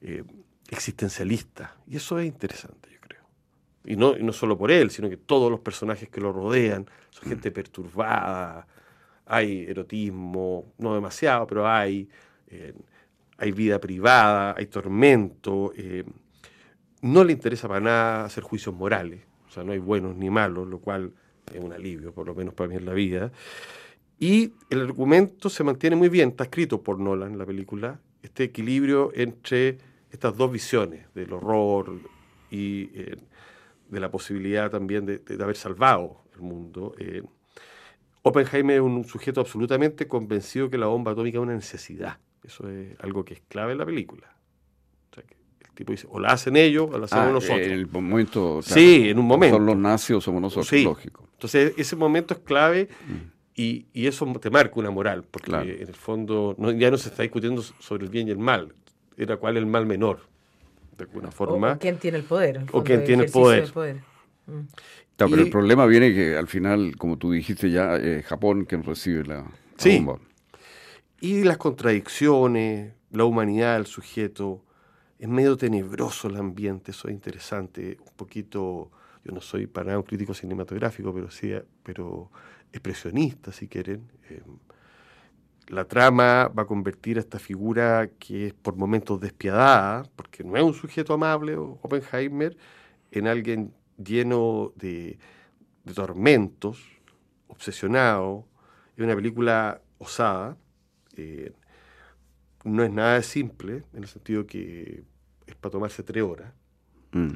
eh, 0.00 0.22
existencialista, 0.68 1.74
y 1.88 1.96
eso 1.96 2.20
es 2.20 2.26
interesante, 2.26 2.89
Y 3.84 3.96
no, 3.96 4.14
no 4.16 4.32
solo 4.32 4.58
por 4.58 4.70
él, 4.70 4.90
sino 4.90 5.08
que 5.08 5.16
todos 5.16 5.50
los 5.50 5.60
personajes 5.60 6.08
que 6.08 6.20
lo 6.20 6.32
rodean, 6.32 6.86
son 7.10 7.26
mm. 7.26 7.28
gente 7.30 7.50
perturbada, 7.50 8.66
hay 9.26 9.64
erotismo, 9.68 10.72
no 10.78 10.94
demasiado, 10.94 11.46
pero 11.46 11.66
hay, 11.68 12.08
eh, 12.48 12.74
hay 13.38 13.52
vida 13.52 13.78
privada, 13.78 14.54
hay 14.56 14.66
tormento. 14.66 15.72
Eh, 15.76 16.04
no 17.02 17.24
le 17.24 17.32
interesa 17.32 17.68
para 17.68 17.80
nada 17.80 18.24
hacer 18.24 18.42
juicios 18.42 18.74
morales, 18.74 19.22
o 19.48 19.50
sea, 19.52 19.64
no 19.64 19.72
hay 19.72 19.78
buenos 19.78 20.16
ni 20.16 20.28
malos, 20.30 20.68
lo 20.68 20.80
cual 20.80 21.12
es 21.54 21.62
un 21.62 21.72
alivio, 21.72 22.12
por 22.12 22.26
lo 22.26 22.34
menos 22.34 22.54
para 22.54 22.68
mí 22.68 22.76
en 22.76 22.84
la 22.84 22.92
vida. 22.92 23.32
Y 24.18 24.52
el 24.68 24.82
argumento 24.82 25.48
se 25.48 25.64
mantiene 25.64 25.96
muy 25.96 26.08
bien, 26.08 26.30
está 26.30 26.44
escrito 26.44 26.82
por 26.82 26.98
Nolan 26.98 27.32
en 27.32 27.38
la 27.38 27.46
película, 27.46 28.00
este 28.22 28.44
equilibrio 28.44 29.12
entre 29.14 29.78
estas 30.10 30.36
dos 30.36 30.52
visiones, 30.52 31.06
del 31.14 31.32
horror 31.32 32.00
y 32.50 32.90
eh, 32.94 33.16
de 33.90 34.00
la 34.00 34.10
posibilidad 34.10 34.70
también 34.70 35.06
de, 35.06 35.22
haber 35.42 35.56
salvado 35.56 36.22
el 36.34 36.40
mundo. 36.40 36.94
Eh, 36.98 37.22
Oppenheimer 38.22 38.76
es 38.76 38.82
un 38.82 39.04
sujeto 39.04 39.40
absolutamente 39.40 40.06
convencido 40.06 40.70
que 40.70 40.78
la 40.78 40.86
bomba 40.86 41.12
atómica 41.12 41.38
es 41.38 41.42
una 41.42 41.54
necesidad. 41.54 42.18
Eso 42.44 42.68
es 42.68 42.98
algo 43.00 43.24
que 43.24 43.34
es 43.34 43.42
clave 43.48 43.72
en 43.72 43.78
la 43.78 43.86
película 43.86 44.30
o 46.08 46.20
la 46.20 46.32
hacen 46.32 46.56
ellos 46.56 46.88
o 46.92 46.98
la 46.98 47.04
hacemos 47.06 47.26
ah, 47.28 47.32
nosotros. 47.32 47.66
En 47.66 47.72
el 47.72 47.86
momento. 47.86 48.60
sí, 48.62 49.08
en 49.08 49.18
un 49.18 49.26
momento. 49.26 49.56
Son 49.56 49.66
los 49.66 49.76
nazis 49.76 50.16
o 50.16 50.20
somos 50.20 50.42
nosotros, 50.42 50.72
lógico. 50.82 51.28
Entonces, 51.32 51.74
ese 51.76 51.96
momento 51.96 52.34
es 52.34 52.40
clave 52.40 52.88
mm. 53.06 53.60
y, 53.60 53.86
y, 53.92 54.06
eso 54.06 54.26
te 54.40 54.50
marca 54.50 54.74
una 54.76 54.90
moral, 54.90 55.24
porque 55.30 55.50
en 55.52 55.88
el 55.88 55.94
fondo 55.94 56.54
ya 56.76 56.90
no 56.90 56.98
se 56.98 57.08
está 57.08 57.22
discutiendo 57.22 57.62
sobre 57.62 58.04
el 58.04 58.10
bien 58.10 58.28
y 58.28 58.30
el 58.30 58.38
mal, 58.38 58.74
era 59.16 59.36
cuál 59.36 59.56
es 59.56 59.62
el 59.62 59.66
mal 59.66 59.86
menor, 59.86 60.20
de 61.04 61.10
alguna 61.10 61.30
forma. 61.30 61.72
O, 61.72 61.78
quién 61.78 61.98
tiene 61.98 62.18
el 62.18 62.24
poder. 62.24 62.64
o 62.72 62.84
quién 62.84 63.04
tiene 63.04 63.24
el 63.24 63.30
poder. 63.30 63.70
Mm. 64.46 64.60
pero 65.16 65.42
el 65.42 65.50
problema 65.50 65.86
viene 65.86 66.12
que 66.12 66.36
al 66.36 66.48
final, 66.48 66.96
como 66.96 67.18
tú 67.18 67.32
dijiste 67.32 67.70
ya, 67.70 67.96
eh, 67.96 68.22
Japón 68.22 68.64
quien 68.64 68.82
recibe 68.82 69.24
la, 69.24 69.44
sí. 69.76 69.96
bomba. 69.98 70.20
Y 71.20 71.44
las 71.44 71.58
contradicciones, 71.58 72.94
la 73.10 73.24
humanidad 73.24 73.76
del 73.76 73.86
sujeto, 73.86 74.64
es 75.18 75.28
medio 75.28 75.56
tenebroso 75.56 76.28
el 76.28 76.36
ambiente, 76.36 76.92
eso 76.92 77.08
es 77.08 77.14
interesante, 77.14 77.98
un 78.00 78.14
poquito, 78.16 78.90
yo 79.22 79.32
no 79.32 79.40
soy 79.42 79.66
para 79.66 79.88
nada 79.88 79.98
un 79.98 80.04
crítico 80.04 80.32
cinematográfico, 80.32 81.12
pero 81.12 81.30
sí, 81.30 81.52
pero 81.82 82.30
expresionista, 82.72 83.52
si 83.52 83.68
quieren. 83.68 84.10
Eh, 84.30 84.40
la 85.70 85.84
trama 85.84 86.48
va 86.48 86.64
a 86.64 86.66
convertir 86.66 87.16
a 87.16 87.20
esta 87.20 87.38
figura 87.38 88.10
que 88.18 88.48
es 88.48 88.54
por 88.54 88.74
momentos 88.76 89.20
despiadada, 89.20 90.02
porque 90.16 90.42
no 90.42 90.56
es 90.56 90.62
un 90.64 90.74
sujeto 90.74 91.14
amable, 91.14 91.56
Oppenheimer, 91.56 92.56
en 93.12 93.28
alguien 93.28 93.72
lleno 93.96 94.72
de, 94.74 95.18
tormentos, 95.94 96.82
obsesionado. 97.46 98.46
Es 98.96 99.04
una 99.04 99.14
película 99.14 99.80
osada. 99.98 100.56
Eh, 101.16 101.52
no 102.64 102.82
es 102.82 102.90
nada 102.90 103.22
simple, 103.22 103.84
en 103.92 104.02
el 104.02 104.08
sentido 104.08 104.46
que 104.46 105.04
es 105.46 105.54
para 105.54 105.70
tomarse 105.70 106.02
tres 106.02 106.24
horas. 106.24 106.52
Mm. 107.12 107.34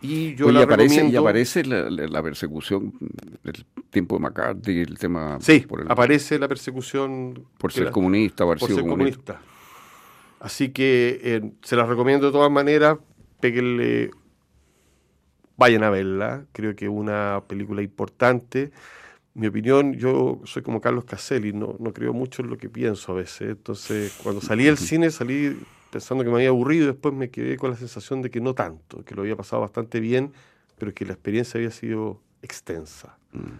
Y 0.00 0.34
yo 0.34 0.50
la 0.52 0.62
aparece, 0.62 1.06
y 1.06 1.16
aparece 1.16 1.64
la, 1.64 2.22
persecución 2.22 2.92
del 3.42 3.64
tiempo 3.90 4.16
de 4.16 4.20
McCarthy, 4.20 4.80
el 4.80 4.98
tema... 4.98 5.38
Sí, 5.40 5.60
por 5.60 5.90
aparece 5.90 6.38
la 6.38 6.48
persecución... 6.48 7.46
Por 7.58 7.72
ser 7.72 7.90
comunista, 7.90 8.44
por 8.44 8.60
ser 8.60 8.82
comunista. 8.82 9.40
Así 10.38 10.68
que 10.68 11.18
eh, 11.22 11.50
se 11.62 11.76
las 11.76 11.88
recomiendo 11.88 12.26
de 12.26 12.32
todas 12.32 12.50
maneras, 12.50 12.98
péguenle, 13.40 14.10
vayan 15.56 15.82
a 15.82 15.90
verla, 15.90 16.44
creo 16.52 16.76
que 16.76 16.84
es 16.84 16.90
una 16.90 17.42
película 17.48 17.80
importante. 17.80 18.70
Mi 19.32 19.46
opinión, 19.46 19.94
yo 19.94 20.40
soy 20.44 20.62
como 20.62 20.80
Carlos 20.82 21.06
Caselli, 21.06 21.54
no, 21.54 21.76
no 21.78 21.92
creo 21.94 22.12
mucho 22.12 22.42
en 22.42 22.50
lo 22.50 22.58
que 22.58 22.68
pienso 22.68 23.12
a 23.12 23.14
veces, 23.14 23.48
entonces 23.50 24.18
cuando 24.22 24.42
salí 24.42 24.64
del 24.64 24.76
cine 24.76 25.10
salí 25.10 25.56
pensando 25.96 26.24
que 26.24 26.28
me 26.28 26.36
había 26.36 26.50
aburrido 26.50 26.84
y 26.84 26.86
después 26.88 27.14
me 27.14 27.30
quedé 27.30 27.56
con 27.56 27.70
la 27.70 27.76
sensación 27.76 28.20
de 28.20 28.30
que 28.30 28.38
no 28.38 28.54
tanto, 28.54 29.02
que 29.02 29.14
lo 29.14 29.22
había 29.22 29.34
pasado 29.34 29.62
bastante 29.62 29.98
bien, 29.98 30.34
pero 30.76 30.92
que 30.92 31.06
la 31.06 31.14
experiencia 31.14 31.56
había 31.56 31.70
sido 31.70 32.20
extensa. 32.42 33.16
Mm. 33.32 33.56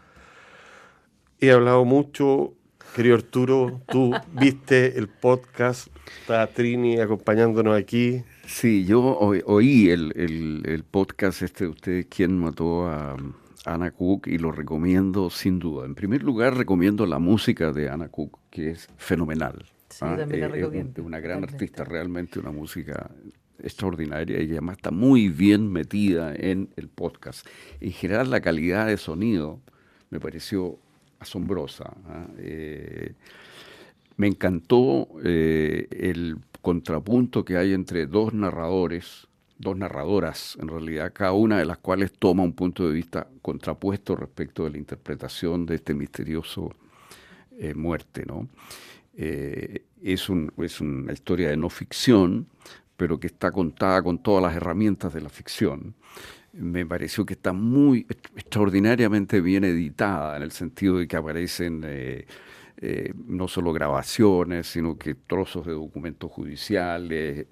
He 1.40 1.50
hablado 1.50 1.86
mucho, 1.86 2.52
querido 2.94 3.14
Arturo, 3.14 3.80
tú 3.88 4.12
viste 4.32 4.98
el 4.98 5.08
podcast, 5.08 5.88
está 6.20 6.46
Trini 6.46 7.00
acompañándonos 7.00 7.74
aquí. 7.74 8.22
Sí, 8.46 8.84
yo 8.84 9.00
oí 9.18 9.88
el, 9.88 10.12
el, 10.14 10.84
podcast 10.84 11.40
este 11.40 11.64
de 11.64 11.70
ustedes, 11.70 12.06
¿Quién 12.10 12.38
mató 12.38 12.86
a 12.86 13.16
Anna 13.64 13.92
Cook? 13.92 14.26
Y 14.26 14.36
lo 14.36 14.52
recomiendo 14.52 15.30
sin 15.30 15.58
duda. 15.58 15.86
En 15.86 15.94
primer 15.94 16.22
lugar, 16.22 16.54
recomiendo 16.54 17.06
la 17.06 17.18
música 17.18 17.72
de 17.72 17.88
Anna 17.88 18.08
Cook, 18.08 18.38
que 18.50 18.72
es 18.72 18.90
fenomenal. 18.98 19.64
Ah, 20.02 20.16
eh, 20.30 20.86
es 20.94 20.98
una 20.98 21.20
gran 21.20 21.42
artista, 21.44 21.84
realmente 21.84 22.38
una 22.38 22.50
música 22.50 23.10
extraordinaria 23.58 24.42
y 24.42 24.50
además 24.50 24.76
está 24.76 24.90
muy 24.90 25.28
bien 25.28 25.72
metida 25.72 26.34
en 26.34 26.68
el 26.76 26.88
podcast. 26.88 27.46
En 27.80 27.92
general 27.92 28.30
la 28.30 28.40
calidad 28.40 28.86
de 28.86 28.96
sonido 28.96 29.60
me 30.10 30.20
pareció 30.20 30.78
asombrosa. 31.18 31.94
¿ah? 32.08 32.26
Eh, 32.38 33.14
me 34.16 34.26
encantó 34.26 35.08
eh, 35.24 35.88
el 35.90 36.38
contrapunto 36.60 37.44
que 37.44 37.56
hay 37.56 37.72
entre 37.72 38.06
dos 38.06 38.34
narradores, 38.34 39.26
dos 39.58 39.76
narradoras 39.76 40.58
en 40.60 40.68
realidad, 40.68 41.12
cada 41.14 41.32
una 41.32 41.58
de 41.58 41.64
las 41.64 41.78
cuales 41.78 42.12
toma 42.12 42.42
un 42.42 42.52
punto 42.52 42.86
de 42.86 42.92
vista 42.92 43.28
contrapuesto 43.40 44.14
respecto 44.16 44.64
de 44.64 44.70
la 44.70 44.78
interpretación 44.78 45.64
de 45.64 45.76
este 45.76 45.94
misterioso 45.94 46.74
muerte, 47.74 48.26
¿no? 48.26 48.46
Eh, 49.16 49.84
es, 50.02 50.28
un, 50.28 50.52
es 50.58 50.80
una 50.80 51.12
historia 51.12 51.48
de 51.48 51.56
no 51.56 51.70
ficción, 51.70 52.46
pero 52.96 53.18
que 53.18 53.26
está 53.28 53.50
contada 53.50 54.02
con 54.02 54.22
todas 54.22 54.42
las 54.42 54.54
herramientas 54.54 55.12
de 55.14 55.20
la 55.20 55.28
ficción. 55.28 55.94
Me 56.52 56.86
pareció 56.86 57.26
que 57.26 57.34
está 57.34 57.52
muy 57.52 58.06
extraordinariamente 58.36 59.40
bien 59.40 59.64
editada 59.64 60.36
en 60.36 60.42
el 60.42 60.52
sentido 60.52 60.98
de 60.98 61.08
que 61.08 61.16
aparecen 61.16 61.82
eh, 61.84 62.26
eh, 62.78 63.12
no 63.26 63.48
solo 63.48 63.72
grabaciones, 63.72 64.66
sino 64.66 64.96
que 64.96 65.14
trozos 65.14 65.66
de 65.66 65.72
documentos 65.72 66.30
judiciales, 66.30 67.46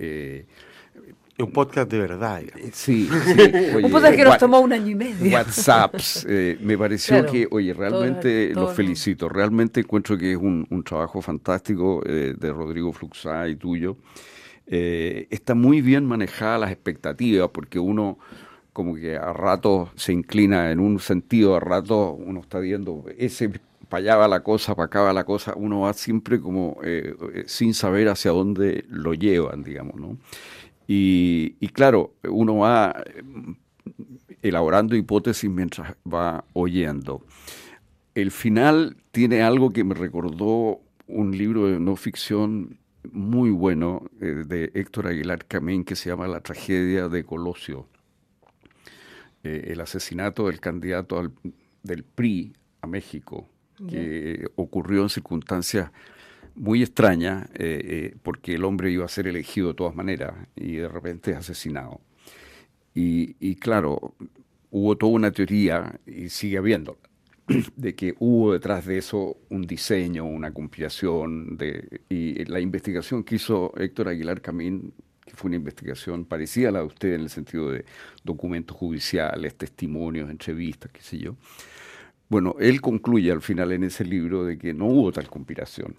un 1.38 1.50
podcast 1.50 1.90
de 1.90 1.98
verdad. 1.98 2.42
Eh, 2.42 2.70
sí, 2.72 3.08
un 3.82 3.90
podcast 3.90 4.16
que 4.16 4.24
nos 4.24 4.38
tomó 4.38 4.60
un 4.60 4.72
año 4.72 4.90
y 4.90 4.94
medio. 4.94 5.34
WhatsApps. 5.34 6.26
Eh, 6.28 6.58
me 6.60 6.78
pareció 6.78 7.26
que, 7.26 7.48
oye, 7.50 7.74
realmente 7.74 8.52
los 8.54 8.74
felicito. 8.74 9.28
Realmente 9.28 9.80
encuentro 9.80 10.16
que 10.16 10.32
es 10.32 10.38
un, 10.38 10.84
trabajo 10.84 11.22
fantástico 11.22 12.02
eh, 12.06 12.34
de 12.38 12.52
Rodrigo 12.52 12.92
Fluxá 12.92 13.48
y 13.48 13.56
tuyo. 13.56 13.96
está 14.66 15.54
muy 15.54 15.80
bien 15.80 16.06
manejada 16.06 16.58
las 16.58 16.70
expectativas 16.70 17.50
porque 17.52 17.78
uno 17.78 18.18
como 18.72 18.94
que 18.96 19.16
a 19.16 19.32
rato 19.32 19.90
se 19.94 20.12
inclina 20.12 20.70
en 20.72 20.80
un 20.80 20.98
sentido, 20.98 21.56
a 21.56 21.60
rato 21.60 22.12
uno 22.12 22.40
está 22.40 22.58
viendo 22.58 23.04
ese 23.16 23.50
para 23.88 24.00
allá 24.00 24.16
va 24.16 24.28
la 24.28 24.40
cosa, 24.40 24.74
para 24.74 24.86
acá 24.86 25.00
va 25.02 25.12
la 25.12 25.24
cosa, 25.24 25.52
uno 25.56 25.80
va 25.80 25.92
siempre 25.92 26.40
como 26.40 26.78
sin 27.46 27.74
saber 27.74 28.08
hacia 28.08 28.30
dónde 28.30 28.84
lo 28.88 29.14
llevan, 29.14 29.62
digamos, 29.62 29.96
¿no? 29.96 30.18
Y, 30.86 31.56
y 31.60 31.68
claro, 31.68 32.14
uno 32.22 32.58
va 32.58 32.94
elaborando 34.42 34.94
hipótesis 34.94 35.50
mientras 35.50 35.94
va 36.06 36.44
oyendo. 36.52 37.24
El 38.14 38.30
final 38.30 38.96
tiene 39.10 39.42
algo 39.42 39.70
que 39.70 39.84
me 39.84 39.94
recordó 39.94 40.80
un 41.06 41.36
libro 41.36 41.66
de 41.66 41.80
no 41.80 41.96
ficción 41.96 42.78
muy 43.12 43.50
bueno 43.50 44.02
eh, 44.20 44.44
de 44.46 44.70
Héctor 44.74 45.08
Aguilar 45.08 45.46
Camín 45.46 45.84
que 45.84 45.96
se 45.96 46.10
llama 46.10 46.28
La 46.28 46.40
tragedia 46.40 47.08
de 47.08 47.24
Colosio. 47.24 47.86
Eh, 49.42 49.68
el 49.72 49.80
asesinato 49.80 50.46
del 50.46 50.60
candidato 50.60 51.32
del 51.82 52.04
PRI 52.04 52.54
a 52.80 52.86
México, 52.86 53.48
que 53.88 54.46
ocurrió 54.54 55.02
en 55.02 55.08
circunstancias 55.08 55.90
muy 56.54 56.82
extrañas, 56.82 57.48
eh, 57.54 58.14
porque 58.22 58.54
el 58.54 58.64
hombre 58.64 58.90
iba 58.90 59.04
a 59.04 59.08
ser 59.08 59.26
elegido 59.26 59.68
de 59.68 59.74
todas 59.74 59.94
maneras 59.94 60.34
y 60.56 60.76
de 60.76 60.88
repente 60.88 61.32
es 61.32 61.38
asesinado. 61.38 62.00
Y, 62.94 63.56
claro, 63.56 64.14
hubo 64.70 64.96
toda 64.96 65.12
una 65.12 65.32
teoría, 65.32 65.98
y 66.06 66.28
sigue 66.28 66.58
habiendo, 66.58 66.96
de 67.76 67.94
que 67.94 68.14
hubo 68.20 68.52
detrás 68.52 68.86
de 68.86 68.98
eso 68.98 69.36
un 69.50 69.62
diseño, 69.62 70.24
una 70.24 70.52
conspiración, 70.52 71.56
de, 71.56 72.02
y 72.08 72.44
la 72.44 72.60
investigación 72.60 73.24
que 73.24 73.36
hizo 73.36 73.72
Héctor 73.76 74.08
Aguilar 74.08 74.40
Camín, 74.40 74.94
que 75.26 75.34
fue 75.34 75.48
una 75.48 75.56
investigación 75.56 76.24
parecida 76.24 76.68
a 76.68 76.72
la 76.72 76.78
de 76.80 76.86
usted 76.86 77.14
en 77.14 77.22
el 77.22 77.30
sentido 77.30 77.70
de 77.70 77.84
documentos 78.22 78.76
judiciales, 78.76 79.56
testimonios, 79.56 80.30
entrevistas, 80.30 80.92
qué 80.92 81.02
sé 81.02 81.18
yo. 81.18 81.36
Bueno, 82.28 82.56
él 82.60 82.80
concluye 82.80 83.32
al 83.32 83.42
final 83.42 83.72
en 83.72 83.84
ese 83.84 84.04
libro 84.04 84.44
de 84.44 84.56
que 84.56 84.72
no 84.72 84.86
hubo 84.86 85.12
tal 85.12 85.28
conspiración, 85.28 85.96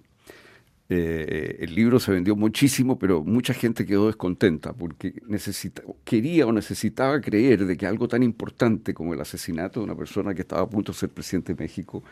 eh, 0.87 1.57
el 1.61 1.73
libro 1.73 1.99
se 1.99 2.11
vendió 2.11 2.35
muchísimo, 2.35 2.99
pero 2.99 3.23
mucha 3.23 3.53
gente 3.53 3.85
quedó 3.85 4.07
descontenta 4.07 4.73
porque 4.73 5.13
necesita, 5.27 5.81
quería 6.03 6.45
o 6.45 6.51
necesitaba 6.51 7.19
creer 7.21 7.65
de 7.65 7.75
que 7.75 7.87
algo 7.87 8.07
tan 8.07 8.21
importante 8.21 8.93
como 8.93 9.13
el 9.13 9.21
asesinato 9.21 9.79
de 9.79 9.85
una 9.85 9.95
persona 9.95 10.35
que 10.35 10.41
estaba 10.41 10.61
a 10.61 10.69
punto 10.69 10.91
de 10.91 10.97
ser 10.97 11.09
presidente 11.09 11.53
de 11.53 11.63
México 11.63 12.03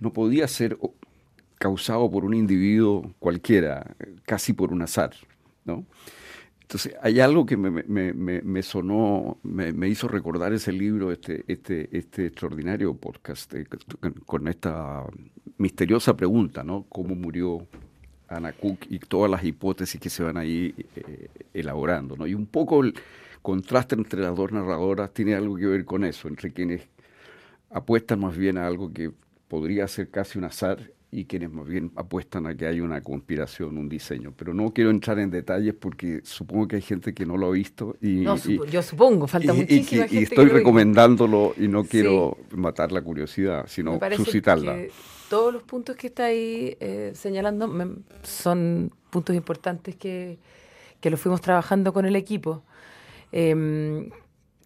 no 0.00 0.12
podía 0.12 0.48
ser 0.48 0.76
causado 1.56 2.10
por 2.10 2.24
un 2.24 2.34
individuo 2.34 3.14
cualquiera, 3.18 3.94
casi 4.24 4.54
por 4.54 4.72
un 4.72 4.82
azar. 4.82 5.12
¿no? 5.64 5.84
Entonces, 6.62 6.94
hay 7.02 7.20
algo 7.20 7.46
que 7.46 7.56
me, 7.56 8.62
sonó, 8.62 9.38
me, 9.42 9.88
hizo 9.88 10.06
recordar 10.06 10.52
ese 10.52 10.72
libro, 10.72 11.10
este, 11.10 11.44
este, 11.48 11.88
este 11.96 12.26
extraordinario 12.26 12.94
podcast, 12.94 13.52
eh, 13.54 13.66
con 14.24 14.46
esta 14.46 15.04
misteriosa 15.58 16.16
pregunta, 16.16 16.62
¿no? 16.62 16.86
¿Cómo 16.88 17.16
murió 17.16 17.66
Ana 18.30 18.52
Cook 18.52 18.86
y 18.88 18.98
todas 19.00 19.30
las 19.30 19.44
hipótesis 19.44 20.00
que 20.00 20.08
se 20.08 20.22
van 20.22 20.36
ahí 20.36 20.74
eh, 20.96 21.28
elaborando. 21.52 22.16
¿no? 22.16 22.26
Y 22.26 22.34
un 22.34 22.46
poco 22.46 22.82
el 22.82 22.94
contraste 23.42 23.96
entre 23.96 24.20
las 24.22 24.36
dos 24.36 24.52
narradoras 24.52 25.12
tiene 25.12 25.34
algo 25.34 25.56
que 25.56 25.66
ver 25.66 25.84
con 25.84 26.04
eso, 26.04 26.28
entre 26.28 26.52
quienes 26.52 26.82
apuestan 27.70 28.20
más 28.20 28.36
bien 28.36 28.56
a 28.56 28.66
algo 28.66 28.92
que 28.92 29.10
podría 29.48 29.86
ser 29.88 30.10
casi 30.10 30.38
un 30.38 30.44
azar 30.44 30.92
y 31.12 31.24
quienes 31.24 31.50
más 31.50 31.66
bien 31.66 31.90
apuestan 31.96 32.46
a 32.46 32.54
que 32.54 32.66
hay 32.66 32.80
una 32.80 33.00
conspiración, 33.00 33.76
un 33.76 33.88
diseño. 33.88 34.32
Pero 34.36 34.54
no 34.54 34.72
quiero 34.72 34.90
entrar 34.90 35.18
en 35.18 35.30
detalles 35.30 35.74
porque 35.74 36.20
supongo 36.22 36.68
que 36.68 36.76
hay 36.76 36.82
gente 36.82 37.12
que 37.12 37.26
no 37.26 37.36
lo 37.36 37.48
ha 37.48 37.50
visto. 37.50 37.96
Y, 38.00 38.22
yo 38.22 38.82
supongo, 38.82 39.26
falta 39.26 39.52
y, 39.56 39.84
y 40.10 40.18
estoy 40.18 40.46
recomendándolo 40.46 41.54
y 41.58 41.66
no 41.66 41.82
quiero 41.82 42.38
matar 42.54 42.92
la 42.92 43.02
curiosidad, 43.02 43.64
sino 43.66 43.98
suscitarla 44.16 44.76
todos 45.30 45.52
los 45.52 45.62
puntos 45.62 45.94
que 45.94 46.08
está 46.08 46.24
ahí 46.24 46.76
eh, 46.80 47.12
señalando 47.14 47.72
son 48.24 48.90
puntos 49.10 49.36
importantes 49.36 49.94
que, 49.94 50.40
que 51.00 51.08
los 51.08 51.20
fuimos 51.20 51.40
trabajando 51.40 51.92
con 51.92 52.04
el 52.04 52.16
equipo. 52.16 52.64
Em, 53.30 54.10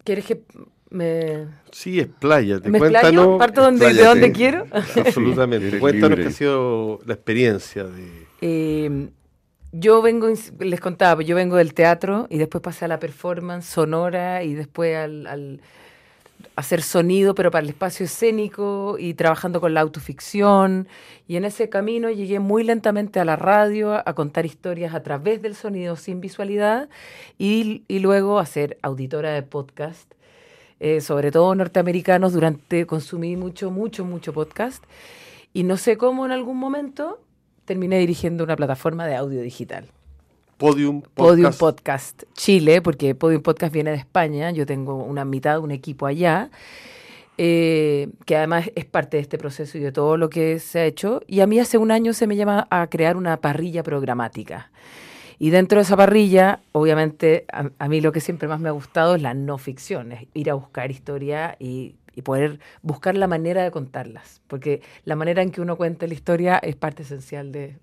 ¿Quieres 0.05 0.25
que 0.25 0.41
me... 0.89 1.49
Sí, 1.71 2.01
es 2.01 2.07
playa. 2.07 2.61
¿Me 2.65 2.79
cuéntanos, 2.79 3.39
¿Parto 3.39 3.61
donde, 3.63 3.93
de 3.93 4.05
donde 4.05 4.33
quiero? 4.33 4.65
Absolutamente. 4.73 5.79
Cuéntanos 5.79 6.19
qué 6.19 6.27
ha 6.29 6.31
sido 6.31 6.99
la 7.05 7.13
experiencia 7.13 7.85
de... 7.85 8.27
Em, 8.41 9.11
yo 9.71 10.01
vengo, 10.01 10.29
les 10.61 10.81
contaba, 10.81 11.21
yo 11.23 11.37
vengo 11.37 11.57
del 11.57 11.75
teatro 11.75 12.27
y 12.31 12.39
después 12.39 12.63
pasé 12.63 12.87
a 12.87 12.89
la 12.89 12.99
performance 12.99 13.67
sonora 13.67 14.43
y 14.43 14.55
después 14.55 14.97
al 14.97 15.61
hacer 16.57 16.83
sonido, 16.83 17.35
pero 17.35 17.51
para 17.51 17.65
el 17.65 17.71
espacio 17.71 18.07
escénico 18.07 18.97
y 18.99 19.15
trabajando 19.15 19.61
con 19.61 19.75
la 19.75 19.81
autoficción. 19.81 20.89
Y 21.27 21.37
en 21.37 21.45
ese 21.45 21.69
camino 21.69 22.11
llegué 22.11 22.39
muy 22.39 22.65
lentamente 22.65 23.21
a 23.21 23.25
la 23.25 23.37
radio, 23.37 23.95
a 23.95 24.15
contar 24.15 24.47
historias 24.47 24.95
a 24.95 25.03
través 25.03 25.43
del 25.43 25.55
sonido 25.55 25.97
sin 25.97 26.21
visualidad 26.21 26.89
y, 27.39 27.83
luego 27.89 28.39
a 28.39 28.47
ser 28.47 28.79
auditora 28.83 29.33
de 29.33 29.43
podcast, 29.43 30.13
eh, 30.81 31.01
sobre 31.01 31.31
todo 31.31 31.55
norteamericanos. 31.55 32.33
Durante 32.33 32.87
consumí 32.87 33.37
mucho, 33.37 33.71
mucho, 33.71 34.05
mucho 34.05 34.33
podcast. 34.33 34.85
Y 35.53 35.63
no 35.63 35.77
sé 35.77 35.97
cómo 35.97 36.27
en 36.27 36.33
algún 36.33 36.59
momento 36.59 37.21
terminé 37.65 37.99
dirigiendo 37.99 38.45
una 38.45 38.57
plataforma 38.57 39.07
de 39.07 39.17
audio 39.17 39.41
digital. 39.41 39.87
Podium 40.57 41.03
Podcast. 41.03 41.17
Podium 41.17 41.53
Podcast 41.53 42.23
Chile, 42.35 42.81
porque 42.81 43.15
Podium 43.15 43.43
Podcast 43.43 43.73
viene 43.73 43.91
de 43.91 43.97
España, 43.97 44.51
yo 44.51 44.67
tengo 44.67 44.97
una 44.97 45.25
mitad, 45.25 45.59
un 45.59 45.71
equipo 45.71 46.07
allá, 46.07 46.51
eh, 47.39 48.09
que 48.27 48.37
además 48.37 48.71
es 48.77 48.85
parte 48.85 49.17
de 49.17 49.23
este 49.23 49.39
proceso 49.39 49.77
y 49.79 49.81
de 49.81 49.91
todo 49.91 50.17
lo 50.17 50.31
que 50.31 50.61
se 50.61 50.81
ha 50.81 50.85
hecho. 50.85 51.21
Y 51.27 51.41
a 51.41 51.47
mí 51.47 51.59
hace 51.59 51.79
un 51.79 51.91
año 51.91 52.13
se 52.13 52.27
me 52.27 52.37
llama 52.37 52.69
a 52.71 52.87
crear 52.87 53.17
una 53.17 53.39
parrilla 53.39 53.83
programática. 53.83 54.71
Y 55.39 55.51
dentro 55.51 55.79
de 55.79 55.83
esa 55.83 55.97
parrilla, 55.97 56.61
obviamente, 56.73 57.45
a, 57.51 57.89
mí 57.89 58.01
lo 58.01 58.13
que 58.13 58.21
siempre 58.21 58.47
más 58.47 58.61
me 58.61 58.69
ha 58.69 58.73
gustado 58.73 59.17
es 59.17 59.23
la 59.23 59.35
no 59.35 59.59
ficción, 59.59 60.13
es 60.13 60.29
ir 60.33 60.49
a 60.49 60.55
buscar 60.55 60.93
historia 60.93 61.57
y, 61.59 61.97
y, 62.15 62.23
poder 62.23 62.61
buscar 62.83 63.17
la 63.17 63.27
manera 63.27 63.65
de 63.65 63.73
contarlas, 63.73 64.41
porque 64.47 64.81
la 65.05 65.17
manera 65.17 65.43
en 65.43 65.51
que 65.51 65.61
uno 65.61 65.77
cuenta 65.77 66.07
la 66.07 66.15
historia 66.15 66.59
es 66.59 66.77
parte 66.77 67.03
esencial 67.03 67.51
de, 67.51 67.77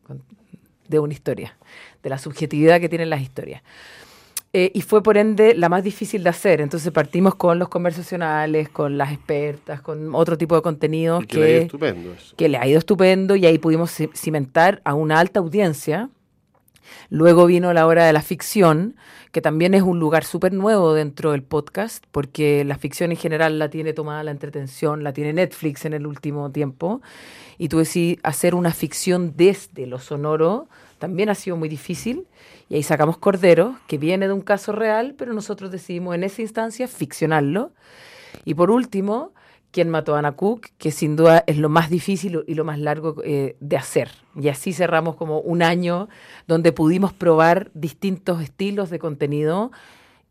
de 0.92 1.00
una 1.00 1.14
historia, 1.14 1.58
de 2.04 2.10
la 2.12 2.20
subjetividad 2.20 2.80
que 2.80 2.90
tienen 2.90 3.10
las 3.10 3.22
historias. 3.22 3.64
Eh, 4.54 4.70
y 4.74 4.82
fue 4.82 5.02
por 5.02 5.18
ende 5.18 5.56
la 5.56 5.70
más 5.70 5.82
difícil 5.82 6.24
de 6.24 6.30
hacer. 6.30 6.60
Entonces 6.60 6.92
partimos 6.92 7.36
con 7.36 7.58
los 7.58 7.70
conversacionales, 7.70 8.68
con 8.68 8.98
las 8.98 9.14
expertas, 9.14 9.82
con 9.82 10.14
otro 10.14 10.38
tipo 10.38 10.56
de 10.56 10.62
contenidos 10.62 11.26
que, 11.26 11.38
le 11.38 11.46
ha 11.46 11.50
ido 11.50 11.62
estupendo 11.62 12.16
que 12.36 12.50
le 12.50 12.58
ha 12.58 12.68
ido 12.68 12.78
estupendo 12.78 13.36
y 13.38 13.46
ahí 13.46 13.58
pudimos 13.58 13.96
cimentar 14.14 14.82
a 14.84 14.94
una 14.94 15.20
alta 15.20 15.40
audiencia. 15.40 16.10
Luego 17.10 17.46
vino 17.46 17.72
la 17.72 17.88
hora 17.88 18.06
de 18.06 18.12
la 18.12 18.22
ficción, 18.22 18.98
que 19.32 19.40
también 19.40 19.74
es 19.74 19.84
un 19.84 20.00
lugar 20.00 20.26
súper 20.26 20.52
nuevo 20.52 20.94
dentro 20.94 21.32
del 21.32 21.44
podcast, 21.44 22.04
porque 22.12 22.66
la 22.66 22.78
ficción 22.78 23.12
en 23.12 23.18
general 23.18 23.60
la 23.60 23.70
tiene 23.70 23.94
tomada 23.94 24.24
la 24.24 24.32
entretención, 24.32 25.04
la 25.04 25.14
tiene 25.14 25.32
Netflix 25.32 25.86
en 25.86 25.94
el 25.94 26.06
último 26.06 26.52
tiempo, 26.52 27.02
y 27.58 27.70
tú 27.70 27.78
decís 27.78 28.18
hacer 28.24 28.56
una 28.56 28.72
ficción 28.72 29.34
desde 29.38 29.88
lo 29.88 30.00
sonoro 30.00 30.68
también 31.02 31.30
ha 31.30 31.36
sido 31.36 31.58
muy 31.58 31.68
difícil. 31.68 32.28
Y 32.70 32.76
ahí 32.76 32.84
sacamos 32.84 33.18
Cordero, 33.18 33.76
que 33.88 33.98
viene 33.98 34.28
de 34.28 34.34
un 34.34 34.42
caso 34.42 34.72
real, 34.72 35.16
pero 35.18 35.34
nosotros 35.34 35.72
decidimos 35.72 36.14
en 36.14 36.24
esa 36.24 36.44
instancia 36.44 36.88
ficcionarlo. 36.88 37.72
Y 38.46 38.54
por 38.54 38.70
último, 38.70 39.34
quien 39.72 39.90
mató 39.90 40.16
a 40.16 40.20
Ana 40.20 40.34
Cook, 40.34 40.68
que 40.78 40.92
sin 40.92 41.16
duda 41.16 41.44
es 41.48 41.58
lo 41.58 41.70
más 41.70 41.90
difícil 41.90 42.44
y 42.46 42.54
lo 42.54 42.64
más 42.64 42.78
largo 42.78 43.16
eh, 43.24 43.56
de 43.60 43.78
hacer. 43.78 44.12
Y 44.36 44.50
así 44.50 44.74
cerramos 44.74 45.16
como 45.16 45.40
un 45.40 45.64
año 45.64 46.08
donde 46.48 46.72
pudimos 46.72 47.14
probar 47.14 47.72
distintos 47.74 48.40
estilos 48.40 48.92
de 48.92 49.00
contenido 49.00 49.72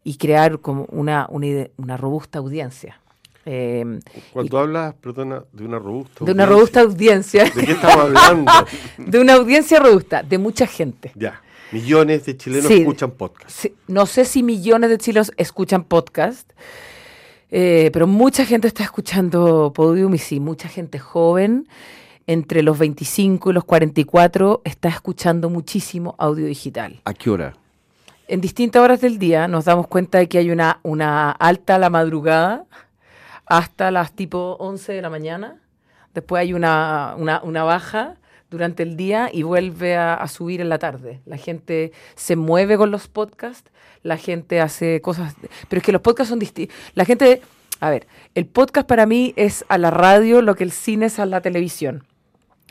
y 0.04 0.18
crear 0.18 0.61
como 0.61 0.85
una, 0.92 1.28
una 1.30 1.96
robusta 1.96 2.38
audiencia. 2.38 2.99
Eh, 3.46 4.00
Cuando 4.33 4.59
hablas, 4.59 4.94
perdona, 4.94 5.44
de 5.53 5.64
una 5.64 5.79
robusta 5.79 6.24
De 6.24 6.33
una 6.33 6.44
robusta 6.44 6.81
audiencia. 6.81 7.44
¿De 7.44 7.64
qué 7.64 7.72
estamos 7.72 7.96
hablando? 7.96 8.53
de 8.98 9.18
una 9.18 9.35
audiencia 9.35 9.79
robusta, 9.79 10.22
de 10.22 10.38
mucha 10.38 10.66
gente. 10.66 11.12
Ya. 11.14 11.40
Millones 11.72 12.26
de 12.26 12.37
chilenos 12.37 12.70
escuchan 12.70 13.12
podcast. 13.12 13.66
no 13.87 14.05
sé 14.07 14.24
si 14.24 14.42
millones 14.42 14.90
de 14.90 14.98
chilenos 14.98 15.33
escuchan 15.37 15.85
podcast, 15.85 16.50
eh, 17.50 17.90
pero 17.92 18.09
mucha 18.09 18.44
gente 18.44 18.66
está 18.66 18.83
escuchando 18.83 19.72
Podium 19.72 20.14
y 20.14 20.18
sí, 20.18 20.40
mucha 20.40 20.68
gente 20.68 20.98
joven, 20.98 21.68
entre 22.26 22.62
los 22.62 22.76
25 22.76 23.50
y 23.50 23.55
los 23.55 23.64
44, 23.64 24.62
está 24.64 24.88
escuchando 24.88 25.48
muchísimo 25.48 26.16
audio 26.18 26.46
digital. 26.46 27.00
¿A 27.05 27.14
qué 27.14 27.31
hora? 27.31 27.57
En 28.26 28.40
distintas 28.40 28.83
horas 28.83 29.00
del 29.00 29.18
día 29.18 29.48
nos 29.48 29.64
damos 29.64 29.87
cuenta 29.87 30.18
de 30.18 30.29
que 30.29 30.38
hay 30.38 30.50
una, 30.50 30.81
una 30.83 31.31
alta 31.31 31.76
a 31.76 31.79
la 31.79 31.90
madrugada 31.90 32.66
hasta 33.50 33.90
las 33.90 34.12
tipo 34.12 34.56
11 34.60 34.92
de 34.92 35.02
la 35.02 35.10
mañana. 35.10 35.56
Después 36.14 36.40
hay 36.40 36.54
una, 36.54 37.16
una, 37.16 37.64
baja 37.64 38.14
durante 38.48 38.84
el 38.84 38.96
día 38.96 39.28
y 39.32 39.42
vuelve 39.42 39.96
a, 39.96 40.24
subir 40.28 40.60
en 40.60 40.68
la 40.68 40.78
tarde. 40.78 41.20
La 41.26 41.36
gente 41.36 41.90
se 42.14 42.36
mueve 42.36 42.76
con 42.76 42.92
los 42.92 43.08
podcasts, 43.08 43.68
la 44.04 44.16
gente 44.16 44.60
hace 44.60 45.00
cosas, 45.00 45.34
pero 45.68 45.80
es 45.80 45.84
que 45.84 45.90
los 45.90 46.00
podcasts 46.00 46.30
son 46.30 46.38
distintos. 46.38 46.76
La 46.94 47.04
gente, 47.04 47.42
a 47.80 47.90
ver, 47.90 48.06
el 48.36 48.46
podcast 48.46 48.86
para 48.86 49.04
mí 49.04 49.34
es 49.34 49.64
a 49.68 49.78
la 49.78 49.90
radio 49.90 50.42
lo 50.42 50.54
que 50.54 50.62
el 50.62 50.70
cine 50.70 51.06
es 51.06 51.18
a 51.18 51.26
la 51.26 51.40
televisión. 51.40 52.04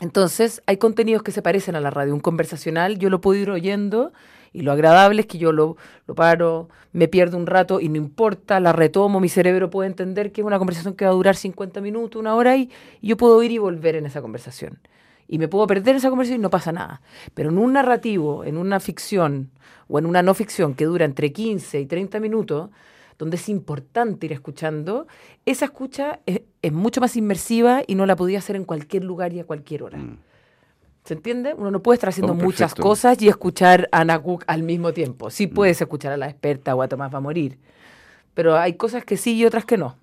Entonces, 0.00 0.62
hay 0.64 0.78
contenidos 0.78 1.22
que 1.22 1.30
se 1.30 1.42
parecen 1.42 1.76
a 1.76 1.80
la 1.80 1.90
radio. 1.90 2.14
Un 2.14 2.20
conversacional, 2.20 2.98
yo 2.98 3.10
lo 3.10 3.20
puedo 3.20 3.38
ir 3.38 3.50
oyendo 3.50 4.14
Y 4.52 4.62
lo 4.62 4.72
agradable 4.72 5.22
es 5.22 5.26
que 5.26 5.38
yo 5.38 5.52
lo, 5.52 5.76
lo 6.06 6.14
paro, 6.14 6.68
me 6.92 7.08
pierdo 7.08 7.36
un 7.36 7.46
rato 7.46 7.80
y 7.80 7.88
no 7.88 7.96
importa, 7.96 8.58
la 8.58 8.72
retomo, 8.72 9.20
mi 9.20 9.28
cerebro 9.28 9.70
puede 9.70 9.88
entender 9.88 10.32
que 10.32 10.40
es 10.40 10.46
una 10.46 10.58
conversación 10.58 10.94
que 10.94 11.04
va 11.04 11.12
a 11.12 11.14
durar 11.14 11.36
50 11.36 11.80
minutos, 11.80 12.18
una 12.20 12.34
hora 12.34 12.56
y, 12.56 12.68
yo 13.00 13.16
puedo 13.16 13.42
ir 13.42 13.52
y 13.52 13.58
volver 13.58 13.96
en 13.96 14.06
esa 14.06 14.20
conversación. 14.20 14.80
Y 15.28 15.38
me 15.38 15.46
puedo 15.46 15.66
perder 15.68 15.94
esa 15.94 16.10
conversación 16.10 16.40
y 16.40 16.42
no 16.42 16.50
pasa 16.50 16.72
nada. 16.72 17.00
Pero 17.34 17.50
en 17.50 17.58
un 17.58 17.72
narrativo, 17.72 18.44
en 18.44 18.56
una 18.56 18.80
ficción 18.80 19.50
o 19.86 20.00
en 20.00 20.06
una 20.06 20.22
no 20.22 20.34
ficción 20.34 20.74
que 20.74 20.86
dura 20.86 21.04
entre 21.04 21.32
15 21.32 21.80
y 21.80 21.86
30 21.86 22.18
minutos, 22.18 22.70
donde 23.16 23.36
es 23.36 23.48
importante 23.48 24.26
ir 24.26 24.32
escuchando, 24.32 25.06
esa 25.46 25.66
escucha 25.66 26.18
es, 26.26 26.40
es 26.62 26.72
mucho 26.72 27.00
más 27.00 27.16
inmersiva 27.16 27.82
y 27.86 27.94
no 27.94 28.06
la 28.06 28.16
podía 28.16 28.38
hacer 28.38 28.56
en 28.56 28.64
cualquier 28.64 29.04
lugar 29.04 29.32
y 29.32 29.38
a 29.38 29.44
cualquier 29.44 29.84
hora. 29.84 29.98
Mm. 29.98 30.18
¿Se 31.10 31.14
entiende? 31.14 31.54
Uno 31.58 31.72
no 31.72 31.82
puede 31.82 31.96
estar 31.96 32.10
haciendo 32.10 32.34
Oh, 32.34 32.36
muchas 32.36 32.72
cosas 32.72 33.20
y 33.20 33.26
escuchar 33.26 33.88
a 33.90 34.02
Ana 34.02 34.20
Cook 34.20 34.44
al 34.46 34.62
mismo 34.62 34.92
tiempo. 34.92 35.28
Sí 35.28 35.48
puedes 35.48 35.80
escuchar 35.82 36.12
a 36.12 36.16
la 36.16 36.28
experta 36.28 36.72
o 36.76 36.82
a 36.82 36.86
Tomás 36.86 37.12
va 37.12 37.18
a 37.18 37.20
morir, 37.20 37.58
pero 38.32 38.56
hay 38.56 38.74
cosas 38.74 39.04
que 39.04 39.16
sí 39.16 39.34
y 39.34 39.44
otras 39.44 39.64
que 39.64 39.76
no. 39.76 39.96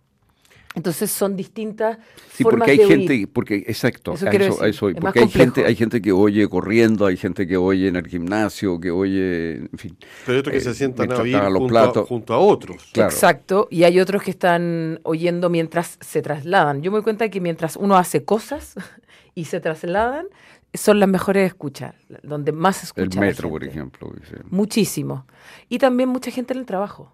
Entonces 0.76 1.10
son 1.10 1.38
distintas 1.38 1.98
Sí, 2.34 2.44
formas 2.44 2.68
porque 2.68 2.72
hay 2.72 2.78
de 2.80 2.86
oír. 2.86 3.10
gente, 3.10 3.28
porque 3.32 3.56
exacto, 3.56 4.16
Eso 4.16 4.28
a 4.28 4.32
eso, 4.32 4.64
a 4.64 4.68
eso 4.68 4.90
es 4.90 4.96
más 4.96 5.02
porque 5.14 5.22
hay 5.22 5.30
gente, 5.30 5.66
hay 5.66 5.76
gente 5.78 6.02
que 6.02 6.12
oye 6.12 6.46
corriendo, 6.50 7.06
hay 7.06 7.16
gente 7.16 7.48
que 7.48 7.56
oye 7.56 7.88
en 7.88 7.96
el 7.96 8.06
gimnasio, 8.06 8.78
que 8.82 8.92
oye, 8.92 9.54
en 9.60 9.78
fin. 9.78 9.98
Pero 10.26 10.34
hay 10.34 10.40
otros 10.40 10.52
que 10.52 10.58
eh, 10.58 10.62
se 10.62 10.74
sientan 10.74 11.10
a 11.14 11.22
oír 11.22 11.40
junto 11.40 12.06
junto 12.06 12.34
a 12.34 12.40
otros. 12.40 12.90
Claro. 12.92 13.10
Exacto, 13.12 13.70
y 13.72 13.86
hay 13.86 14.02
otros 14.02 14.24
que 14.24 14.32
están 14.32 15.00
oyendo 15.04 15.50
mientras 15.50 15.98
se 16.02 16.22
trasladan. 16.22 16.82
Yo 16.82 16.92
me 16.92 16.98
doy 16.98 17.04
cuenta 17.04 17.30
que 17.30 17.40
mientras 17.40 17.78
uno 17.78 17.96
hace 17.96 18.26
cosas 18.26 18.76
y 19.36 19.46
se 19.46 19.62
trasladan, 19.62 20.28
son 20.74 21.00
las 21.00 21.10
mejores 21.10 21.48
escuchas, 21.48 21.96
donde 22.24 22.52
más 22.52 22.84
escucha. 22.84 23.20
El 23.20 23.28
metro, 23.28 23.50
por 23.50 23.64
ejemplo. 23.64 24.14
dice. 24.20 24.38
Muchísimo. 24.50 25.26
Y 25.70 25.80
también 25.80 26.10
mucha 26.10 26.32
gente 26.32 26.54
en 26.54 26.60
el 26.60 26.66
trabajo. 26.66 27.14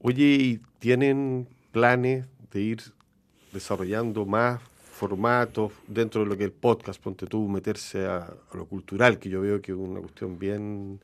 Oye, 0.00 0.24
¿y 0.24 0.60
tienen 0.78 1.48
planes 1.72 2.26
de 2.50 2.60
ir 2.60 2.82
desarrollando 3.52 4.24
más 4.26 4.60
formatos 4.92 5.72
dentro 5.86 6.22
de 6.22 6.28
lo 6.28 6.36
que 6.36 6.44
es 6.44 6.50
el 6.50 6.52
podcast? 6.52 7.00
Ponte 7.00 7.26
tú, 7.26 7.48
meterse 7.48 8.06
a, 8.06 8.18
a 8.18 8.56
lo 8.56 8.66
cultural, 8.66 9.18
que 9.18 9.28
yo 9.28 9.40
veo 9.40 9.60
que 9.60 9.72
es 9.72 9.78
una 9.78 10.00
cuestión 10.00 10.38
bien 10.38 11.00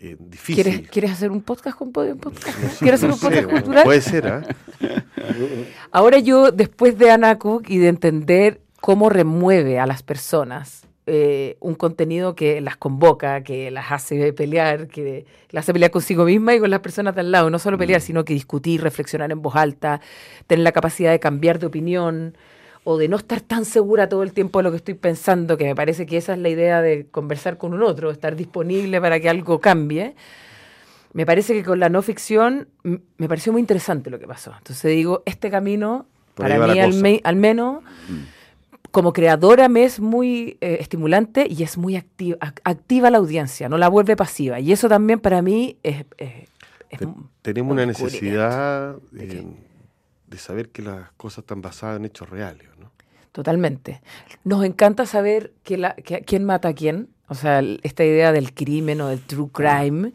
eh, 0.00 0.16
difícil. 0.18 0.62
¿Quieres, 0.62 0.90
¿Quieres 0.90 1.12
hacer 1.12 1.30
un 1.30 1.40
podcast 1.40 1.78
con 1.78 1.92
Podium 1.92 2.18
Podcast? 2.18 2.58
No 2.58 2.68
¿Quieres 2.78 3.00
hacer 3.00 3.10
un 3.10 3.16
sé, 3.16 3.26
podcast 3.26 3.44
bueno, 3.44 3.60
cultural? 3.60 3.84
Puede 3.84 4.00
ser, 4.00 4.26
¿ah? 4.26 4.42
Ahora 5.92 6.18
yo, 6.18 6.50
después 6.50 6.98
de 6.98 7.10
Anna 7.10 7.38
Cook 7.38 7.64
y 7.68 7.78
de 7.78 7.88
entender 7.88 8.60
cómo 8.84 9.08
remueve 9.08 9.78
a 9.78 9.86
las 9.86 10.02
personas 10.02 10.86
eh, 11.06 11.56
un 11.60 11.74
contenido 11.74 12.34
que 12.34 12.60
las 12.60 12.76
convoca, 12.76 13.42
que 13.42 13.70
las 13.70 13.90
hace 13.90 14.34
pelear, 14.34 14.88
que 14.88 15.24
las 15.52 15.64
hace 15.64 15.72
pelear 15.72 15.90
consigo 15.90 16.26
misma 16.26 16.54
y 16.54 16.60
con 16.60 16.68
las 16.68 16.80
personas 16.80 17.14
de 17.14 17.22
al 17.22 17.32
lado, 17.32 17.48
no 17.48 17.58
solo 17.58 17.78
pelear, 17.78 18.02
sino 18.02 18.26
que 18.26 18.34
discutir, 18.34 18.82
reflexionar 18.82 19.32
en 19.32 19.40
voz 19.40 19.56
alta, 19.56 20.02
tener 20.46 20.64
la 20.64 20.72
capacidad 20.72 21.12
de 21.12 21.18
cambiar 21.18 21.58
de 21.58 21.64
opinión 21.66 22.36
o 22.84 22.98
de 22.98 23.08
no 23.08 23.16
estar 23.16 23.40
tan 23.40 23.64
segura 23.64 24.10
todo 24.10 24.22
el 24.22 24.34
tiempo 24.34 24.58
de 24.58 24.64
lo 24.64 24.70
que 24.70 24.76
estoy 24.76 24.92
pensando, 24.92 25.56
que 25.56 25.64
me 25.64 25.74
parece 25.74 26.04
que 26.04 26.18
esa 26.18 26.34
es 26.34 26.38
la 26.40 26.50
idea 26.50 26.82
de 26.82 27.06
conversar 27.10 27.56
con 27.56 27.72
un 27.72 27.82
otro, 27.82 28.10
estar 28.10 28.36
disponible 28.36 29.00
para 29.00 29.18
que 29.18 29.30
algo 29.30 29.60
cambie. 29.62 30.14
Me 31.14 31.24
parece 31.24 31.54
que 31.54 31.64
con 31.64 31.80
la 31.80 31.88
no 31.88 32.02
ficción 32.02 32.68
me 32.82 33.28
pareció 33.28 33.50
muy 33.50 33.60
interesante 33.62 34.10
lo 34.10 34.18
que 34.18 34.26
pasó. 34.26 34.52
Entonces 34.58 34.90
digo, 34.94 35.22
este 35.24 35.48
camino, 35.50 36.06
Por 36.34 36.44
para 36.44 36.58
mí 36.66 36.78
al, 36.80 36.92
me- 37.02 37.20
al 37.24 37.36
menos, 37.36 37.82
como 38.94 39.12
creadora 39.12 39.68
me 39.68 39.82
es 39.82 39.98
muy 39.98 40.56
eh, 40.60 40.76
estimulante 40.78 41.48
y 41.50 41.64
es 41.64 41.76
muy 41.76 41.96
activa, 41.96 42.38
ac- 42.38 42.60
activa 42.62 43.10
la 43.10 43.18
audiencia, 43.18 43.68
no 43.68 43.76
la 43.76 43.88
vuelve 43.88 44.14
pasiva. 44.14 44.60
Y 44.60 44.70
eso 44.70 44.88
también 44.88 45.18
para 45.18 45.42
mí 45.42 45.76
es... 45.82 46.06
es- 46.16 46.48
es 46.90 46.98
Te- 47.00 47.06
un- 47.06 47.28
tenemos 47.42 47.72
un 47.72 47.78
una 47.78 47.86
necesidad 47.86 48.94
¿De 49.10 49.42
eh, 50.30 50.38
saber 50.38 50.68
que 50.68 50.82
las 50.82 51.10
cosas 51.16 51.38
están 51.38 51.60
basadas 51.60 51.96
en 51.96 52.04
hechos 52.04 52.30
reales, 52.30 52.68
¿no? 52.78 52.92
Totalmente. 53.32 54.00
Nos 54.44 54.64
encanta 54.64 55.06
saber 55.06 55.52
que 55.64 55.76
la, 55.76 55.94
que- 55.96 56.20
quién 56.20 56.44
mata 56.44 56.68
a 56.68 56.72
quién. 56.74 57.08
O 57.26 57.34
sea, 57.34 57.62
esta 57.82 58.04
idea 58.04 58.30
del 58.30 58.54
crimen 58.54 59.00
o 59.00 59.08
del 59.08 59.18
true 59.20 59.48
crime. 59.52 60.12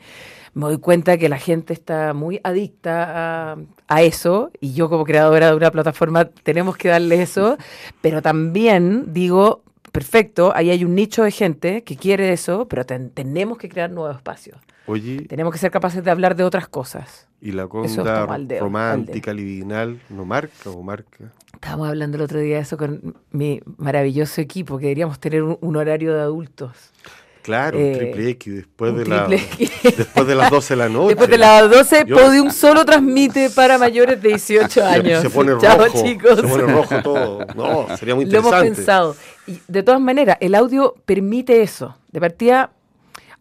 Me 0.54 0.66
doy 0.66 0.78
cuenta 0.80 1.18
que 1.18 1.30
la 1.30 1.38
gente 1.38 1.74
está 1.74 2.14
muy 2.14 2.40
adicta 2.44 3.52
a, 3.54 3.58
a 3.88 4.02
eso 4.02 4.52
y 4.60 4.74
yo 4.74 4.90
como 4.90 5.04
creadora 5.06 5.50
de 5.52 5.56
una 5.56 5.72
plataforma 5.72 6.26
tenemos 6.26 6.76
que 6.78 6.90
darle 6.90 7.22
eso, 7.22 7.58
pero 8.02 8.22
también 8.22 9.14
digo, 9.14 9.64
perfecto, 9.92 10.52
ahí 10.56 10.70
hay 10.70 10.84
un 10.84 10.96
nicho 10.96 11.24
de 11.24 11.32
gente 11.32 11.84
que 11.84 11.96
quiere 11.98 12.32
eso, 12.34 12.68
pero 12.68 12.86
ten- 12.86 13.10
tenemos 13.12 13.58
que 13.58 13.70
crear 13.70 13.90
nuevos 13.92 14.16
espacios. 14.16 14.58
Oye, 14.86 15.26
Tenemos 15.28 15.54
que 15.54 15.60
ser 15.60 15.70
capaces 15.70 16.04
de 16.04 16.10
hablar 16.10 16.36
de 16.36 16.44
otras 16.44 16.68
cosas. 16.68 17.28
¿y 17.42 17.52
la 17.54 17.68
conda 17.68 17.88
como 18.22 18.34
al 18.34 18.48
dedo, 18.50 18.58
al 18.60 18.64
romántica, 18.66 19.34
libidinal, 19.34 20.00
no 20.10 20.26
marca 20.26 20.70
o 20.72 20.82
marca? 20.84 21.32
Estábamos 21.54 21.88
hablando 21.88 22.18
el 22.18 22.24
otro 22.24 22.40
día 22.40 22.56
de 22.58 22.62
eso 22.64 22.76
con 22.78 23.16
mi 23.32 23.62
maravilloso 23.78 24.42
equipo, 24.42 24.78
que 24.78 24.86
deberíamos 24.88 25.20
tener 25.20 25.44
un- 25.44 25.58
un 25.62 25.76
horario 25.78 26.14
de 26.16 26.22
adultos. 26.22 26.92
Claro, 27.42 27.80
Eh, 27.80 27.92
un 27.94 27.98
triple 27.98 28.30
X 28.32 28.56
después 28.56 28.92
un 28.92 28.98
de, 29.00 29.06
la, 29.06 29.26
triple 29.28 29.46
X. 29.60 29.98
después 29.98 30.28
de 30.28 30.36
las 30.36 30.52
12 30.52 30.74
de 30.74 30.78
la 30.78 30.90
noche. 30.90 31.08
Después 31.10 31.30
de 31.30 31.38
las 31.38 31.70
12, 31.72 32.04
Yo- 32.06 32.16
Podium 32.18 32.52
solo 32.52 32.86
transmite 32.86 33.50
para 33.50 33.78
mayores 33.78 34.22
de 34.22 34.30
18 34.30 34.70
Se- 34.70 34.82
años. 34.82 35.22
Se, 35.22 35.30
pone 35.30 35.54
Chao, 35.62 35.78
rojo. 35.78 36.04
chicos. 36.04 36.36
Se 36.40 36.44
pone 36.48 36.64
rojo 36.72 37.02
todo. 37.02 37.46
No, 37.56 37.88
sería 37.98 38.16
muy 38.16 38.26
Lo 38.26 38.40
hemos 38.40 38.52
interesante. 38.52 38.76
pensado. 38.76 39.16
Y 39.48 39.60
de 39.68 39.84
todas 39.84 40.02
maneras, 40.02 40.38
el 40.42 40.54
audio 40.56 40.96
permite 41.06 41.62
eso. 41.62 41.96
De 42.12 42.20
partida, 42.20 42.72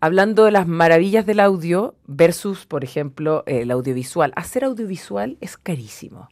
hablando 0.01 0.45
de 0.45 0.53
las 0.53 0.67
maravillas 0.67 1.27
del 1.27 1.41
audio 1.41 1.95
versus, 2.07 2.67
por 2.67 2.85
ejemplo, 2.85 3.43
el 3.47 3.71
audiovisual. 3.71 4.33
Hacer 4.37 4.65
audiovisual 4.65 5.37
es 5.41 5.57
carísimo. 5.57 6.29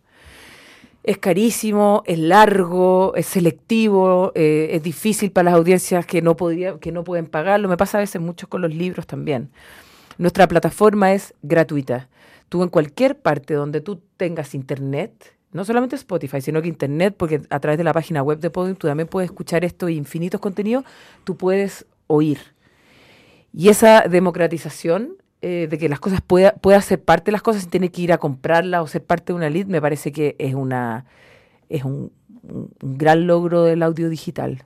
Es 1.06 1.18
carísimo, 1.18 2.02
es 2.04 2.18
largo, 2.18 3.14
es 3.14 3.26
selectivo, 3.26 4.32
eh, 4.34 4.70
es 4.72 4.82
difícil 4.82 5.30
para 5.30 5.50
las 5.50 5.54
audiencias 5.54 6.04
que 6.04 6.20
no, 6.20 6.36
podría, 6.36 6.78
que 6.78 6.90
no 6.90 7.04
pueden 7.04 7.26
pagarlo. 7.26 7.68
Me 7.68 7.76
pasa 7.76 7.98
a 7.98 8.00
veces 8.00 8.20
mucho 8.20 8.48
con 8.48 8.60
los 8.60 8.74
libros 8.74 9.06
también. 9.06 9.50
Nuestra 10.18 10.48
plataforma 10.48 11.12
es 11.12 11.32
gratuita. 11.42 12.08
Tú 12.48 12.64
en 12.64 12.70
cualquier 12.70 13.18
parte 13.18 13.54
donde 13.54 13.80
tú 13.80 14.02
tengas 14.16 14.52
internet, 14.54 15.36
no 15.52 15.64
solamente 15.64 15.94
Spotify, 15.94 16.40
sino 16.40 16.60
que 16.60 16.68
internet, 16.68 17.14
porque 17.16 17.40
a 17.50 17.60
través 17.60 17.78
de 17.78 17.84
la 17.84 17.92
página 17.92 18.22
web 18.22 18.40
de 18.40 18.50
Podium 18.50 18.76
tú 18.76 18.88
también 18.88 19.08
puedes 19.08 19.30
escuchar 19.30 19.64
esto 19.64 19.88
y 19.88 19.96
infinitos 19.96 20.40
contenidos, 20.40 20.84
tú 21.22 21.36
puedes 21.36 21.86
oír. 22.08 22.38
Y 23.52 23.68
esa 23.68 24.02
democratización 24.02 25.16
eh, 25.46 25.68
de 25.70 25.78
que 25.78 25.88
las 25.88 26.00
cosas 26.00 26.20
pueda, 26.20 26.52
pueda 26.54 26.80
ser 26.82 27.00
parte 27.00 27.26
de 27.26 27.32
las 27.32 27.42
cosas 27.42 27.62
sin 27.62 27.70
tener 27.70 27.90
que 27.90 28.02
ir 28.02 28.12
a 28.12 28.18
comprarlas 28.18 28.82
o 28.82 28.86
ser 28.86 29.02
parte 29.04 29.32
de 29.32 29.36
una 29.36 29.48
lead, 29.50 29.66
me 29.66 29.80
parece 29.80 30.10
que 30.10 30.34
es 30.38 30.54
una 30.54 31.04
es 31.68 31.84
un, 31.84 32.10
un- 32.42 32.70
un 32.82 32.98
gran 32.98 33.26
logro 33.26 33.62
del 33.64 33.82
audio 33.82 34.08
digital. 34.08 34.64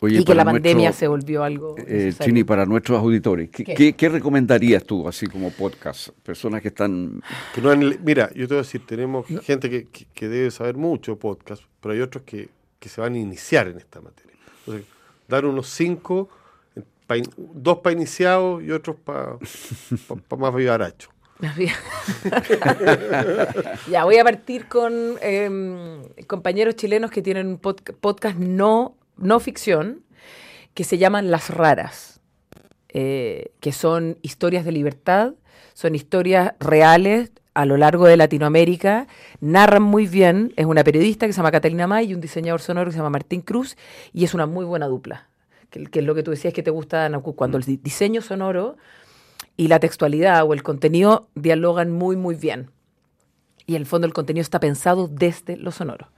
Oye, 0.00 0.20
y 0.20 0.24
que 0.24 0.34
la 0.34 0.44
pandemia 0.44 0.88
nuestro- 0.88 0.98
se 0.98 1.08
volvió 1.08 1.44
algo. 1.44 1.74
Eh. 1.78 2.12
Chini, 2.18 2.42
para 2.44 2.64
nuestros 2.66 2.98
auditores, 2.98 3.48
¿qué, 3.50 3.64
¿Qué? 3.64 3.74
qué- 3.74 3.92
qué 3.92 4.08
recomendarías 4.08 4.82
tú, 4.84 5.06
así 5.08 5.26
como 5.26 5.50
podcast? 5.50 6.08
Personas 6.24 6.62
que 6.62 6.68
están... 6.68 7.22
Que 7.54 7.60
no 7.60 7.70
han 7.70 7.80
mira, 8.04 8.28
yo 8.34 8.48
te 8.48 8.54
voy 8.54 8.58
a 8.58 8.62
decir, 8.62 8.84
tenemos 8.86 9.26
gente 9.42 9.68
que, 9.70 9.84
que- 9.86 10.06
que 10.14 10.28
debe 10.28 10.50
saber 10.50 10.76
mucho 10.76 11.16
podcast, 11.18 11.62
pero 11.80 11.94
hay 11.94 12.00
otros 12.00 12.24
que, 12.24 12.48
que 12.80 12.88
se 12.88 13.00
van 13.00 13.14
a 13.14 13.18
iniciar 13.18 13.68
en 13.68 13.76
esta 13.78 14.00
materia. 14.00 14.32
Entonces, 14.60 14.86
dar 15.28 15.44
unos 15.44 15.68
cinco, 15.68 16.28
pa 17.08 17.16
in- 17.16 17.24
dos 17.36 17.78
para 17.78 17.94
iniciados 17.94 18.62
y 18.62 18.70
otros 18.70 18.94
para 19.02 19.38
más 20.38 20.54
vivaracho. 20.54 21.10
ya, 23.90 24.04
voy 24.04 24.18
a 24.18 24.24
partir 24.24 24.66
con 24.66 24.92
em, 25.20 26.02
compañeros 26.26 26.76
chilenos 26.76 27.10
que 27.10 27.22
tienen 27.22 27.46
un 27.46 27.60
pod- 27.60 27.94
podcast 28.00 28.36
no, 28.36 28.96
no 29.16 29.40
ficción 29.40 30.02
que 30.74 30.84
se 30.84 30.98
llaman 30.98 31.30
Las 31.30 31.50
Raras, 31.50 32.20
eh, 32.88 33.52
que 33.60 33.72
son 33.72 34.18
historias 34.22 34.64
de 34.64 34.72
libertad, 34.72 35.34
son 35.74 35.94
historias 35.94 36.52
reales 36.60 37.30
a 37.54 37.64
lo 37.64 37.76
largo 37.76 38.06
de 38.06 38.16
Latinoamérica, 38.16 39.08
narran 39.40 39.82
muy 39.82 40.06
bien, 40.06 40.52
es 40.56 40.66
una 40.66 40.84
periodista 40.84 41.26
que 41.26 41.32
se 41.32 41.38
llama 41.38 41.50
Catalina 41.50 41.88
May 41.88 42.10
y 42.10 42.14
un 42.14 42.20
diseñador 42.20 42.60
sonoro 42.60 42.86
que 42.90 42.92
se 42.92 42.98
llama 42.98 43.10
Martín 43.10 43.40
Cruz, 43.40 43.76
y 44.12 44.24
es 44.24 44.34
una 44.34 44.46
muy 44.46 44.64
buena 44.64 44.86
dupla, 44.86 45.28
que, 45.70 45.84
que 45.84 45.98
es 46.00 46.04
lo 46.04 46.14
que 46.14 46.22
tú 46.22 46.30
decías 46.30 46.54
que 46.54 46.62
te 46.62 46.70
gusta, 46.70 47.10
cuando 47.36 47.58
el 47.58 47.64
di- 47.64 47.76
diseño 47.76 48.20
sonoro 48.22 48.76
y 49.56 49.68
la 49.68 49.80
textualidad 49.80 50.44
o 50.44 50.54
el 50.54 50.62
contenido 50.62 51.28
dialogan 51.34 51.90
muy, 51.90 52.16
muy 52.16 52.34
bien. 52.34 52.70
Y 53.66 53.74
en 53.74 53.82
el 53.82 53.86
fondo 53.86 54.06
el 54.06 54.12
contenido 54.12 54.42
está 54.42 54.60
pensado 54.60 55.08
desde 55.08 55.56
lo 55.56 55.72
sonoro. 55.72 56.08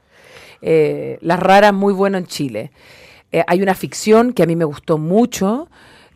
Eh, 0.63 1.19
Las 1.21 1.41
raras, 1.41 1.73
muy 1.73 1.93
bueno 1.93 2.19
en 2.19 2.27
Chile. 2.27 2.71
Eh, 3.33 3.45
hay 3.47 3.63
una 3.63 3.75
ficción 3.75 4.33
que 4.33 4.43
a 4.43 4.47
mí 4.47 4.57
me 4.57 4.65
gustó 4.65 4.99
mucho 4.99 5.69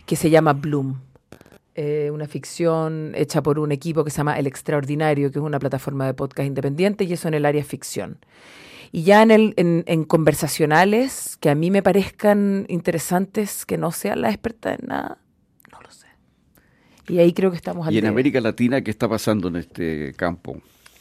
que 0.07 0.17
se 0.17 0.31
llama 0.31 0.53
Bloom. 0.53 1.01
Eh, 1.77 2.11
una 2.13 2.29
ficción 2.29 3.13
hecha 3.17 3.43
por 3.43 3.59
un 3.59 3.73
equipo 3.73 4.05
que 4.05 4.11
se 4.11 4.19
llama 4.19 4.39
El 4.39 4.47
Extraordinario, 4.47 5.33
que 5.33 5.39
es 5.41 5.45
una 5.45 5.59
plataforma 5.59 6.07
de 6.07 6.15
podcast 6.15 6.47
independiente, 6.47 7.03
y 7.05 7.13
eso 7.13 7.27
en 7.27 7.35
el 7.35 7.47
área 7.47 7.65
ficción. 7.65 8.19
Y 8.93 9.03
ya 9.03 9.23
en, 9.23 9.31
el, 9.31 9.55
en, 9.57 9.85
en 9.87 10.05
conversacionales 10.05 11.37
que 11.41 11.51
a 11.51 11.55
mí 11.55 11.71
me 11.71 11.83
parezcan 11.83 12.67
interesantes, 12.69 13.67
que 13.67 13.79
no 13.79 13.93
sean 13.93 14.21
la 14.21 14.31
experta 14.31 14.75
en 14.75 14.87
nada, 14.87 15.19
no 15.73 15.81
lo 15.81 15.91
sé. 15.91 16.07
Y 17.09 17.19
ahí 17.19 17.33
creo 17.33 17.51
que 17.51 17.57
estamos 17.57 17.91
¿Y 17.91 17.99
en 17.99 18.07
América 18.07 18.41
Latina 18.41 18.83
qué 18.83 18.91
está 18.91 19.09
pasando 19.09 19.49
en 19.49 19.57
este 19.57 20.15
campo? 20.15 20.61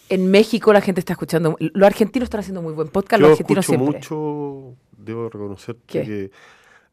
En 0.10 0.30
México 0.30 0.74
la 0.74 0.82
gente 0.82 1.00
está 1.00 1.14
escuchando, 1.14 1.56
los 1.60 1.88
argentinos 1.88 2.28
están 2.28 2.42
haciendo 2.42 2.62
muy 2.62 2.74
buen 2.74 2.90
podcast, 2.90 3.22
los 3.22 3.32
argentinos 3.32 3.68
escucho 3.68 3.80
mucho, 3.80 4.76
debo 4.98 5.30
reconocer 5.30 5.78
que 5.88 6.30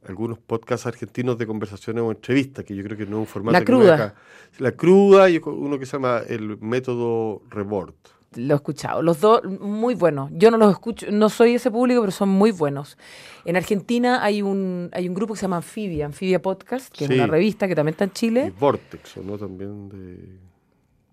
algunos 0.06 0.38
podcasts 0.38 0.86
argentinos 0.86 1.36
de 1.36 1.46
conversaciones 1.46 2.02
o 2.02 2.10
entrevistas, 2.10 2.64
que 2.64 2.74
yo 2.74 2.82
creo 2.82 2.96
que 2.96 3.04
no 3.04 3.16
es 3.16 3.20
un 3.20 3.26
formato 3.26 3.58
La 3.58 3.64
cruda. 3.64 4.14
La 4.58 4.72
cruda 4.72 5.28
y 5.28 5.38
uno 5.44 5.78
que 5.78 5.86
se 5.86 5.92
llama 5.92 6.22
el 6.28 6.58
método 6.60 7.42
Rebord. 7.50 7.94
Lo 8.36 8.54
he 8.54 8.56
escuchado. 8.56 9.02
Los 9.02 9.20
dos 9.20 9.42
muy 9.44 9.94
buenos. 9.94 10.30
Yo 10.32 10.52
no 10.52 10.56
los 10.56 10.70
escucho, 10.70 11.06
no 11.10 11.28
soy 11.28 11.54
ese 11.54 11.70
público, 11.70 12.00
pero 12.00 12.12
son 12.12 12.28
muy 12.28 12.52
buenos. 12.52 12.96
En 13.44 13.56
Argentina 13.56 14.22
hay 14.22 14.40
un 14.40 14.88
hay 14.92 15.08
un 15.08 15.14
grupo 15.14 15.34
que 15.34 15.40
se 15.40 15.42
llama 15.42 15.56
Anfibia, 15.56 16.06
Anfibia 16.06 16.40
Podcast, 16.40 16.94
que 16.94 17.06
es 17.06 17.10
una 17.10 17.26
revista 17.26 17.66
que 17.66 17.74
también 17.74 17.94
está 17.94 18.04
en 18.04 18.12
Chile. 18.12 18.46
Y 18.46 18.50
Vortex, 18.60 19.16
¿no? 19.16 19.36
También 19.36 19.88
de... 19.88 20.38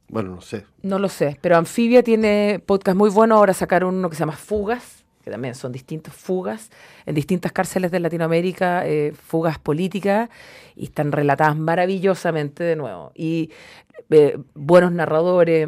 Bueno, 0.09 0.35
no 0.35 0.41
sé. 0.41 0.65
No 0.83 0.99
lo 0.99 1.09
sé, 1.09 1.37
pero 1.41 1.57
Anfibia 1.57 2.03
tiene 2.03 2.61
podcast 2.65 2.95
muy 2.95 3.09
bueno. 3.09 3.35
Ahora 3.35 3.53
sacaron 3.53 3.95
uno 3.95 4.09
que 4.09 4.15
se 4.15 4.19
llama 4.19 4.33
Fugas, 4.33 5.03
que 5.23 5.31
también 5.31 5.55
son 5.55 5.71
distintos 5.71 6.13
fugas 6.13 6.69
en 7.05 7.15
distintas 7.15 7.51
cárceles 7.51 7.91
de 7.91 7.99
Latinoamérica, 7.99 8.87
eh, 8.87 9.11
fugas 9.11 9.57
políticas, 9.59 10.29
y 10.75 10.85
están 10.85 11.11
relatadas 11.11 11.57
maravillosamente 11.57 12.63
de 12.63 12.75
nuevo. 12.75 13.11
Y 13.15 13.49
eh, 14.11 14.37
buenos 14.53 14.91
narradores. 14.91 15.67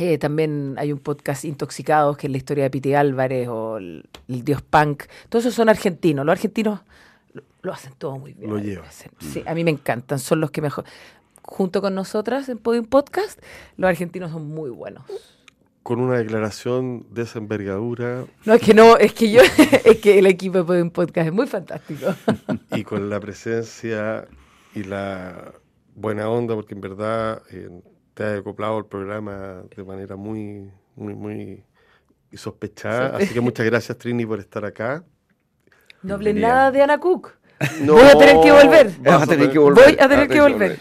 Eh, 0.00 0.16
también 0.16 0.76
hay 0.78 0.92
un 0.92 1.00
podcast 1.00 1.44
Intoxicados, 1.44 2.16
que 2.16 2.28
es 2.28 2.30
la 2.30 2.36
historia 2.36 2.64
de 2.64 2.70
Piti 2.70 2.94
Álvarez 2.94 3.48
o 3.48 3.78
el, 3.78 4.08
Dios 4.28 4.62
Punk. 4.62 5.04
Todos 5.28 5.44
esos 5.44 5.54
son 5.56 5.68
argentinos. 5.68 6.24
Los 6.24 6.32
argentinos 6.34 6.80
lo, 7.62 7.72
hacen 7.72 7.92
todo 7.98 8.16
muy 8.16 8.32
bien. 8.32 8.48
Lo 8.48 8.58
llevan. 8.58 8.88
Sí, 9.18 9.42
a 9.44 9.54
mí 9.54 9.64
me 9.64 9.72
encantan. 9.72 10.20
Son 10.20 10.40
los 10.40 10.52
que 10.52 10.62
mejor. 10.62 10.84
Junto 11.42 11.80
con 11.80 11.96
nosotras 11.96 12.48
en 12.48 12.58
Podium 12.58 12.86
Podcast, 12.86 13.42
los 13.76 13.88
argentinos 13.88 14.30
son 14.30 14.46
muy 14.46 14.70
buenos 14.70 15.04
con 15.82 16.00
una 16.00 16.18
declaración 16.18 17.06
de 17.14 17.22
esa 17.22 17.38
envergadura. 17.38 18.26
No, 18.44 18.52
es 18.52 18.60
que 18.60 18.74
no, 18.74 18.98
es 18.98 19.14
que 19.14 19.30
yo, 19.30 19.40
es 19.84 19.96
que 20.00 20.18
el 20.18 20.26
equipo 20.26 20.62
de 20.64 20.82
un 20.82 20.90
podcast 20.90 21.28
es 21.28 21.32
muy 21.32 21.46
fantástico. 21.46 22.14
Y 22.76 22.84
con 22.84 23.08
la 23.08 23.18
presencia 23.18 24.28
y 24.74 24.84
la 24.84 25.54
buena 25.94 26.28
onda, 26.28 26.54
porque 26.54 26.74
en 26.74 26.82
verdad 26.82 27.42
eh, 27.50 27.70
te 28.18 28.24
ha 28.24 28.34
acoplado 28.38 28.78
el 28.78 28.86
programa 28.86 29.62
de 29.76 29.84
manera 29.84 30.16
muy, 30.16 30.68
muy, 30.96 31.14
muy 31.14 31.62
sospechada. 32.34 33.16
Así 33.16 33.32
que 33.32 33.40
muchas 33.40 33.64
gracias, 33.64 33.96
Trini, 33.96 34.26
por 34.26 34.40
estar 34.40 34.64
acá. 34.64 35.04
No 36.02 36.14
hablé 36.14 36.34
nada 36.34 36.72
de 36.72 36.82
Ana 36.82 36.98
Cook. 36.98 37.34
Voy 37.80 38.02
a 38.02 38.18
tener 38.18 38.40
que 38.42 38.50
volver. 38.50 38.90
Vas 38.98 39.22
a 39.22 39.26
tener 39.28 39.52
que 39.52 39.58
volver. 39.60 39.84
Voy 39.84 39.96
a 40.00 40.08
tener 40.08 40.28
que 40.28 40.40
volver. 40.40 40.80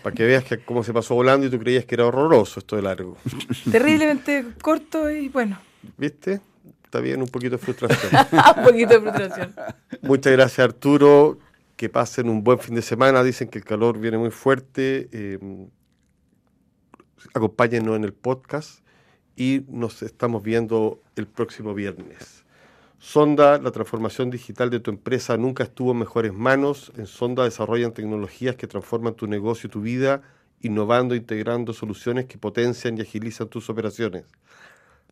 Para 0.00 0.14
que 0.14 0.24
veas 0.26 0.44
que 0.44 0.58
cómo 0.58 0.84
se 0.84 0.92
pasó 0.92 1.16
volando 1.16 1.44
y 1.48 1.50
tú 1.50 1.58
creías 1.58 1.84
que 1.86 1.96
era 1.96 2.06
horroroso 2.06 2.60
esto 2.60 2.76
de 2.76 2.82
largo. 2.82 3.16
Terriblemente 3.72 4.44
corto 4.62 5.10
y 5.10 5.28
bueno. 5.28 5.58
¿Viste? 5.96 6.40
Está 6.84 7.00
bien, 7.00 7.20
un 7.20 7.26
poquito 7.26 7.56
de 7.56 7.58
frustración. 7.58 8.12
un 8.58 8.62
poquito 8.62 9.00
de 9.00 9.00
frustración. 9.00 9.54
Muchas 10.02 10.32
gracias, 10.32 10.60
Arturo. 10.60 11.40
Que 11.74 11.88
pasen 11.88 12.28
un 12.28 12.44
buen 12.44 12.60
fin 12.60 12.76
de 12.76 12.82
semana. 12.82 13.24
Dicen 13.24 13.48
que 13.48 13.58
el 13.58 13.64
calor 13.64 13.98
viene 13.98 14.18
muy 14.18 14.30
fuerte. 14.30 15.08
Eh, 15.10 15.68
acompáñenos 17.34 17.96
en 17.96 18.04
el 18.04 18.12
podcast 18.12 18.80
y 19.36 19.64
nos 19.68 20.02
estamos 20.02 20.42
viendo 20.42 21.00
el 21.16 21.26
próximo 21.26 21.74
viernes. 21.74 22.44
Sonda, 22.98 23.58
la 23.58 23.70
transformación 23.70 24.30
digital 24.30 24.70
de 24.70 24.80
tu 24.80 24.90
empresa 24.90 25.36
nunca 25.36 25.64
estuvo 25.64 25.92
en 25.92 25.98
mejores 25.98 26.32
manos. 26.32 26.92
En 26.96 27.06
Sonda 27.06 27.44
desarrollan 27.44 27.92
tecnologías 27.92 28.56
que 28.56 28.66
transforman 28.66 29.14
tu 29.14 29.26
negocio 29.26 29.68
y 29.68 29.70
tu 29.70 29.82
vida, 29.82 30.22
innovando 30.62 31.14
e 31.14 31.18
integrando 31.18 31.72
soluciones 31.72 32.24
que 32.24 32.38
potencian 32.38 32.96
y 32.96 33.02
agilizan 33.02 33.48
tus 33.48 33.68
operaciones. 33.68 34.24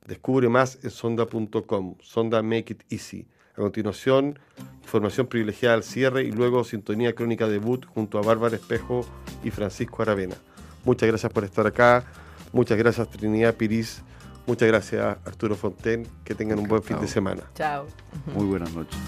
Descubre 0.07 0.48
más 0.48 0.78
en 0.82 0.90
sonda.com. 0.90 1.96
Sonda 2.00 2.42
Make 2.42 2.72
It 2.72 2.82
Easy. 2.90 3.26
A 3.52 3.61
continuación, 3.61 4.38
información 4.82 5.28
privilegiada 5.28 5.76
al 5.76 5.84
cierre 5.84 6.24
y 6.24 6.32
luego 6.32 6.64
sintonía 6.64 7.14
crónica 7.14 7.46
debut 7.46 7.84
junto 7.86 8.18
a 8.18 8.22
Bárbara 8.22 8.57
Espejo 8.57 9.07
y 9.44 9.50
Francisco 9.50 10.02
Aravena. 10.02 10.34
Muchas 10.85 11.09
gracias 11.09 11.32
por 11.32 11.45
estar 11.45 11.66
acá. 11.66 12.05
Muchas 12.53 12.78
gracias 12.78 13.09
Trinidad 13.09 13.55
Piris 13.55 14.03
Muchas 14.47 14.68
gracias, 14.68 15.16
Arturo 15.24 15.57
Fonten. 15.57 16.07
Que 16.22 16.35
tengan 16.35 16.59
un 16.59 16.68
buen 16.68 16.82
fin 16.82 17.01
de 17.01 17.09
semana. 17.09 17.43
Chao. 17.55 17.87
Muy 18.35 18.47
buenas 18.47 18.72
noches. 18.74 18.99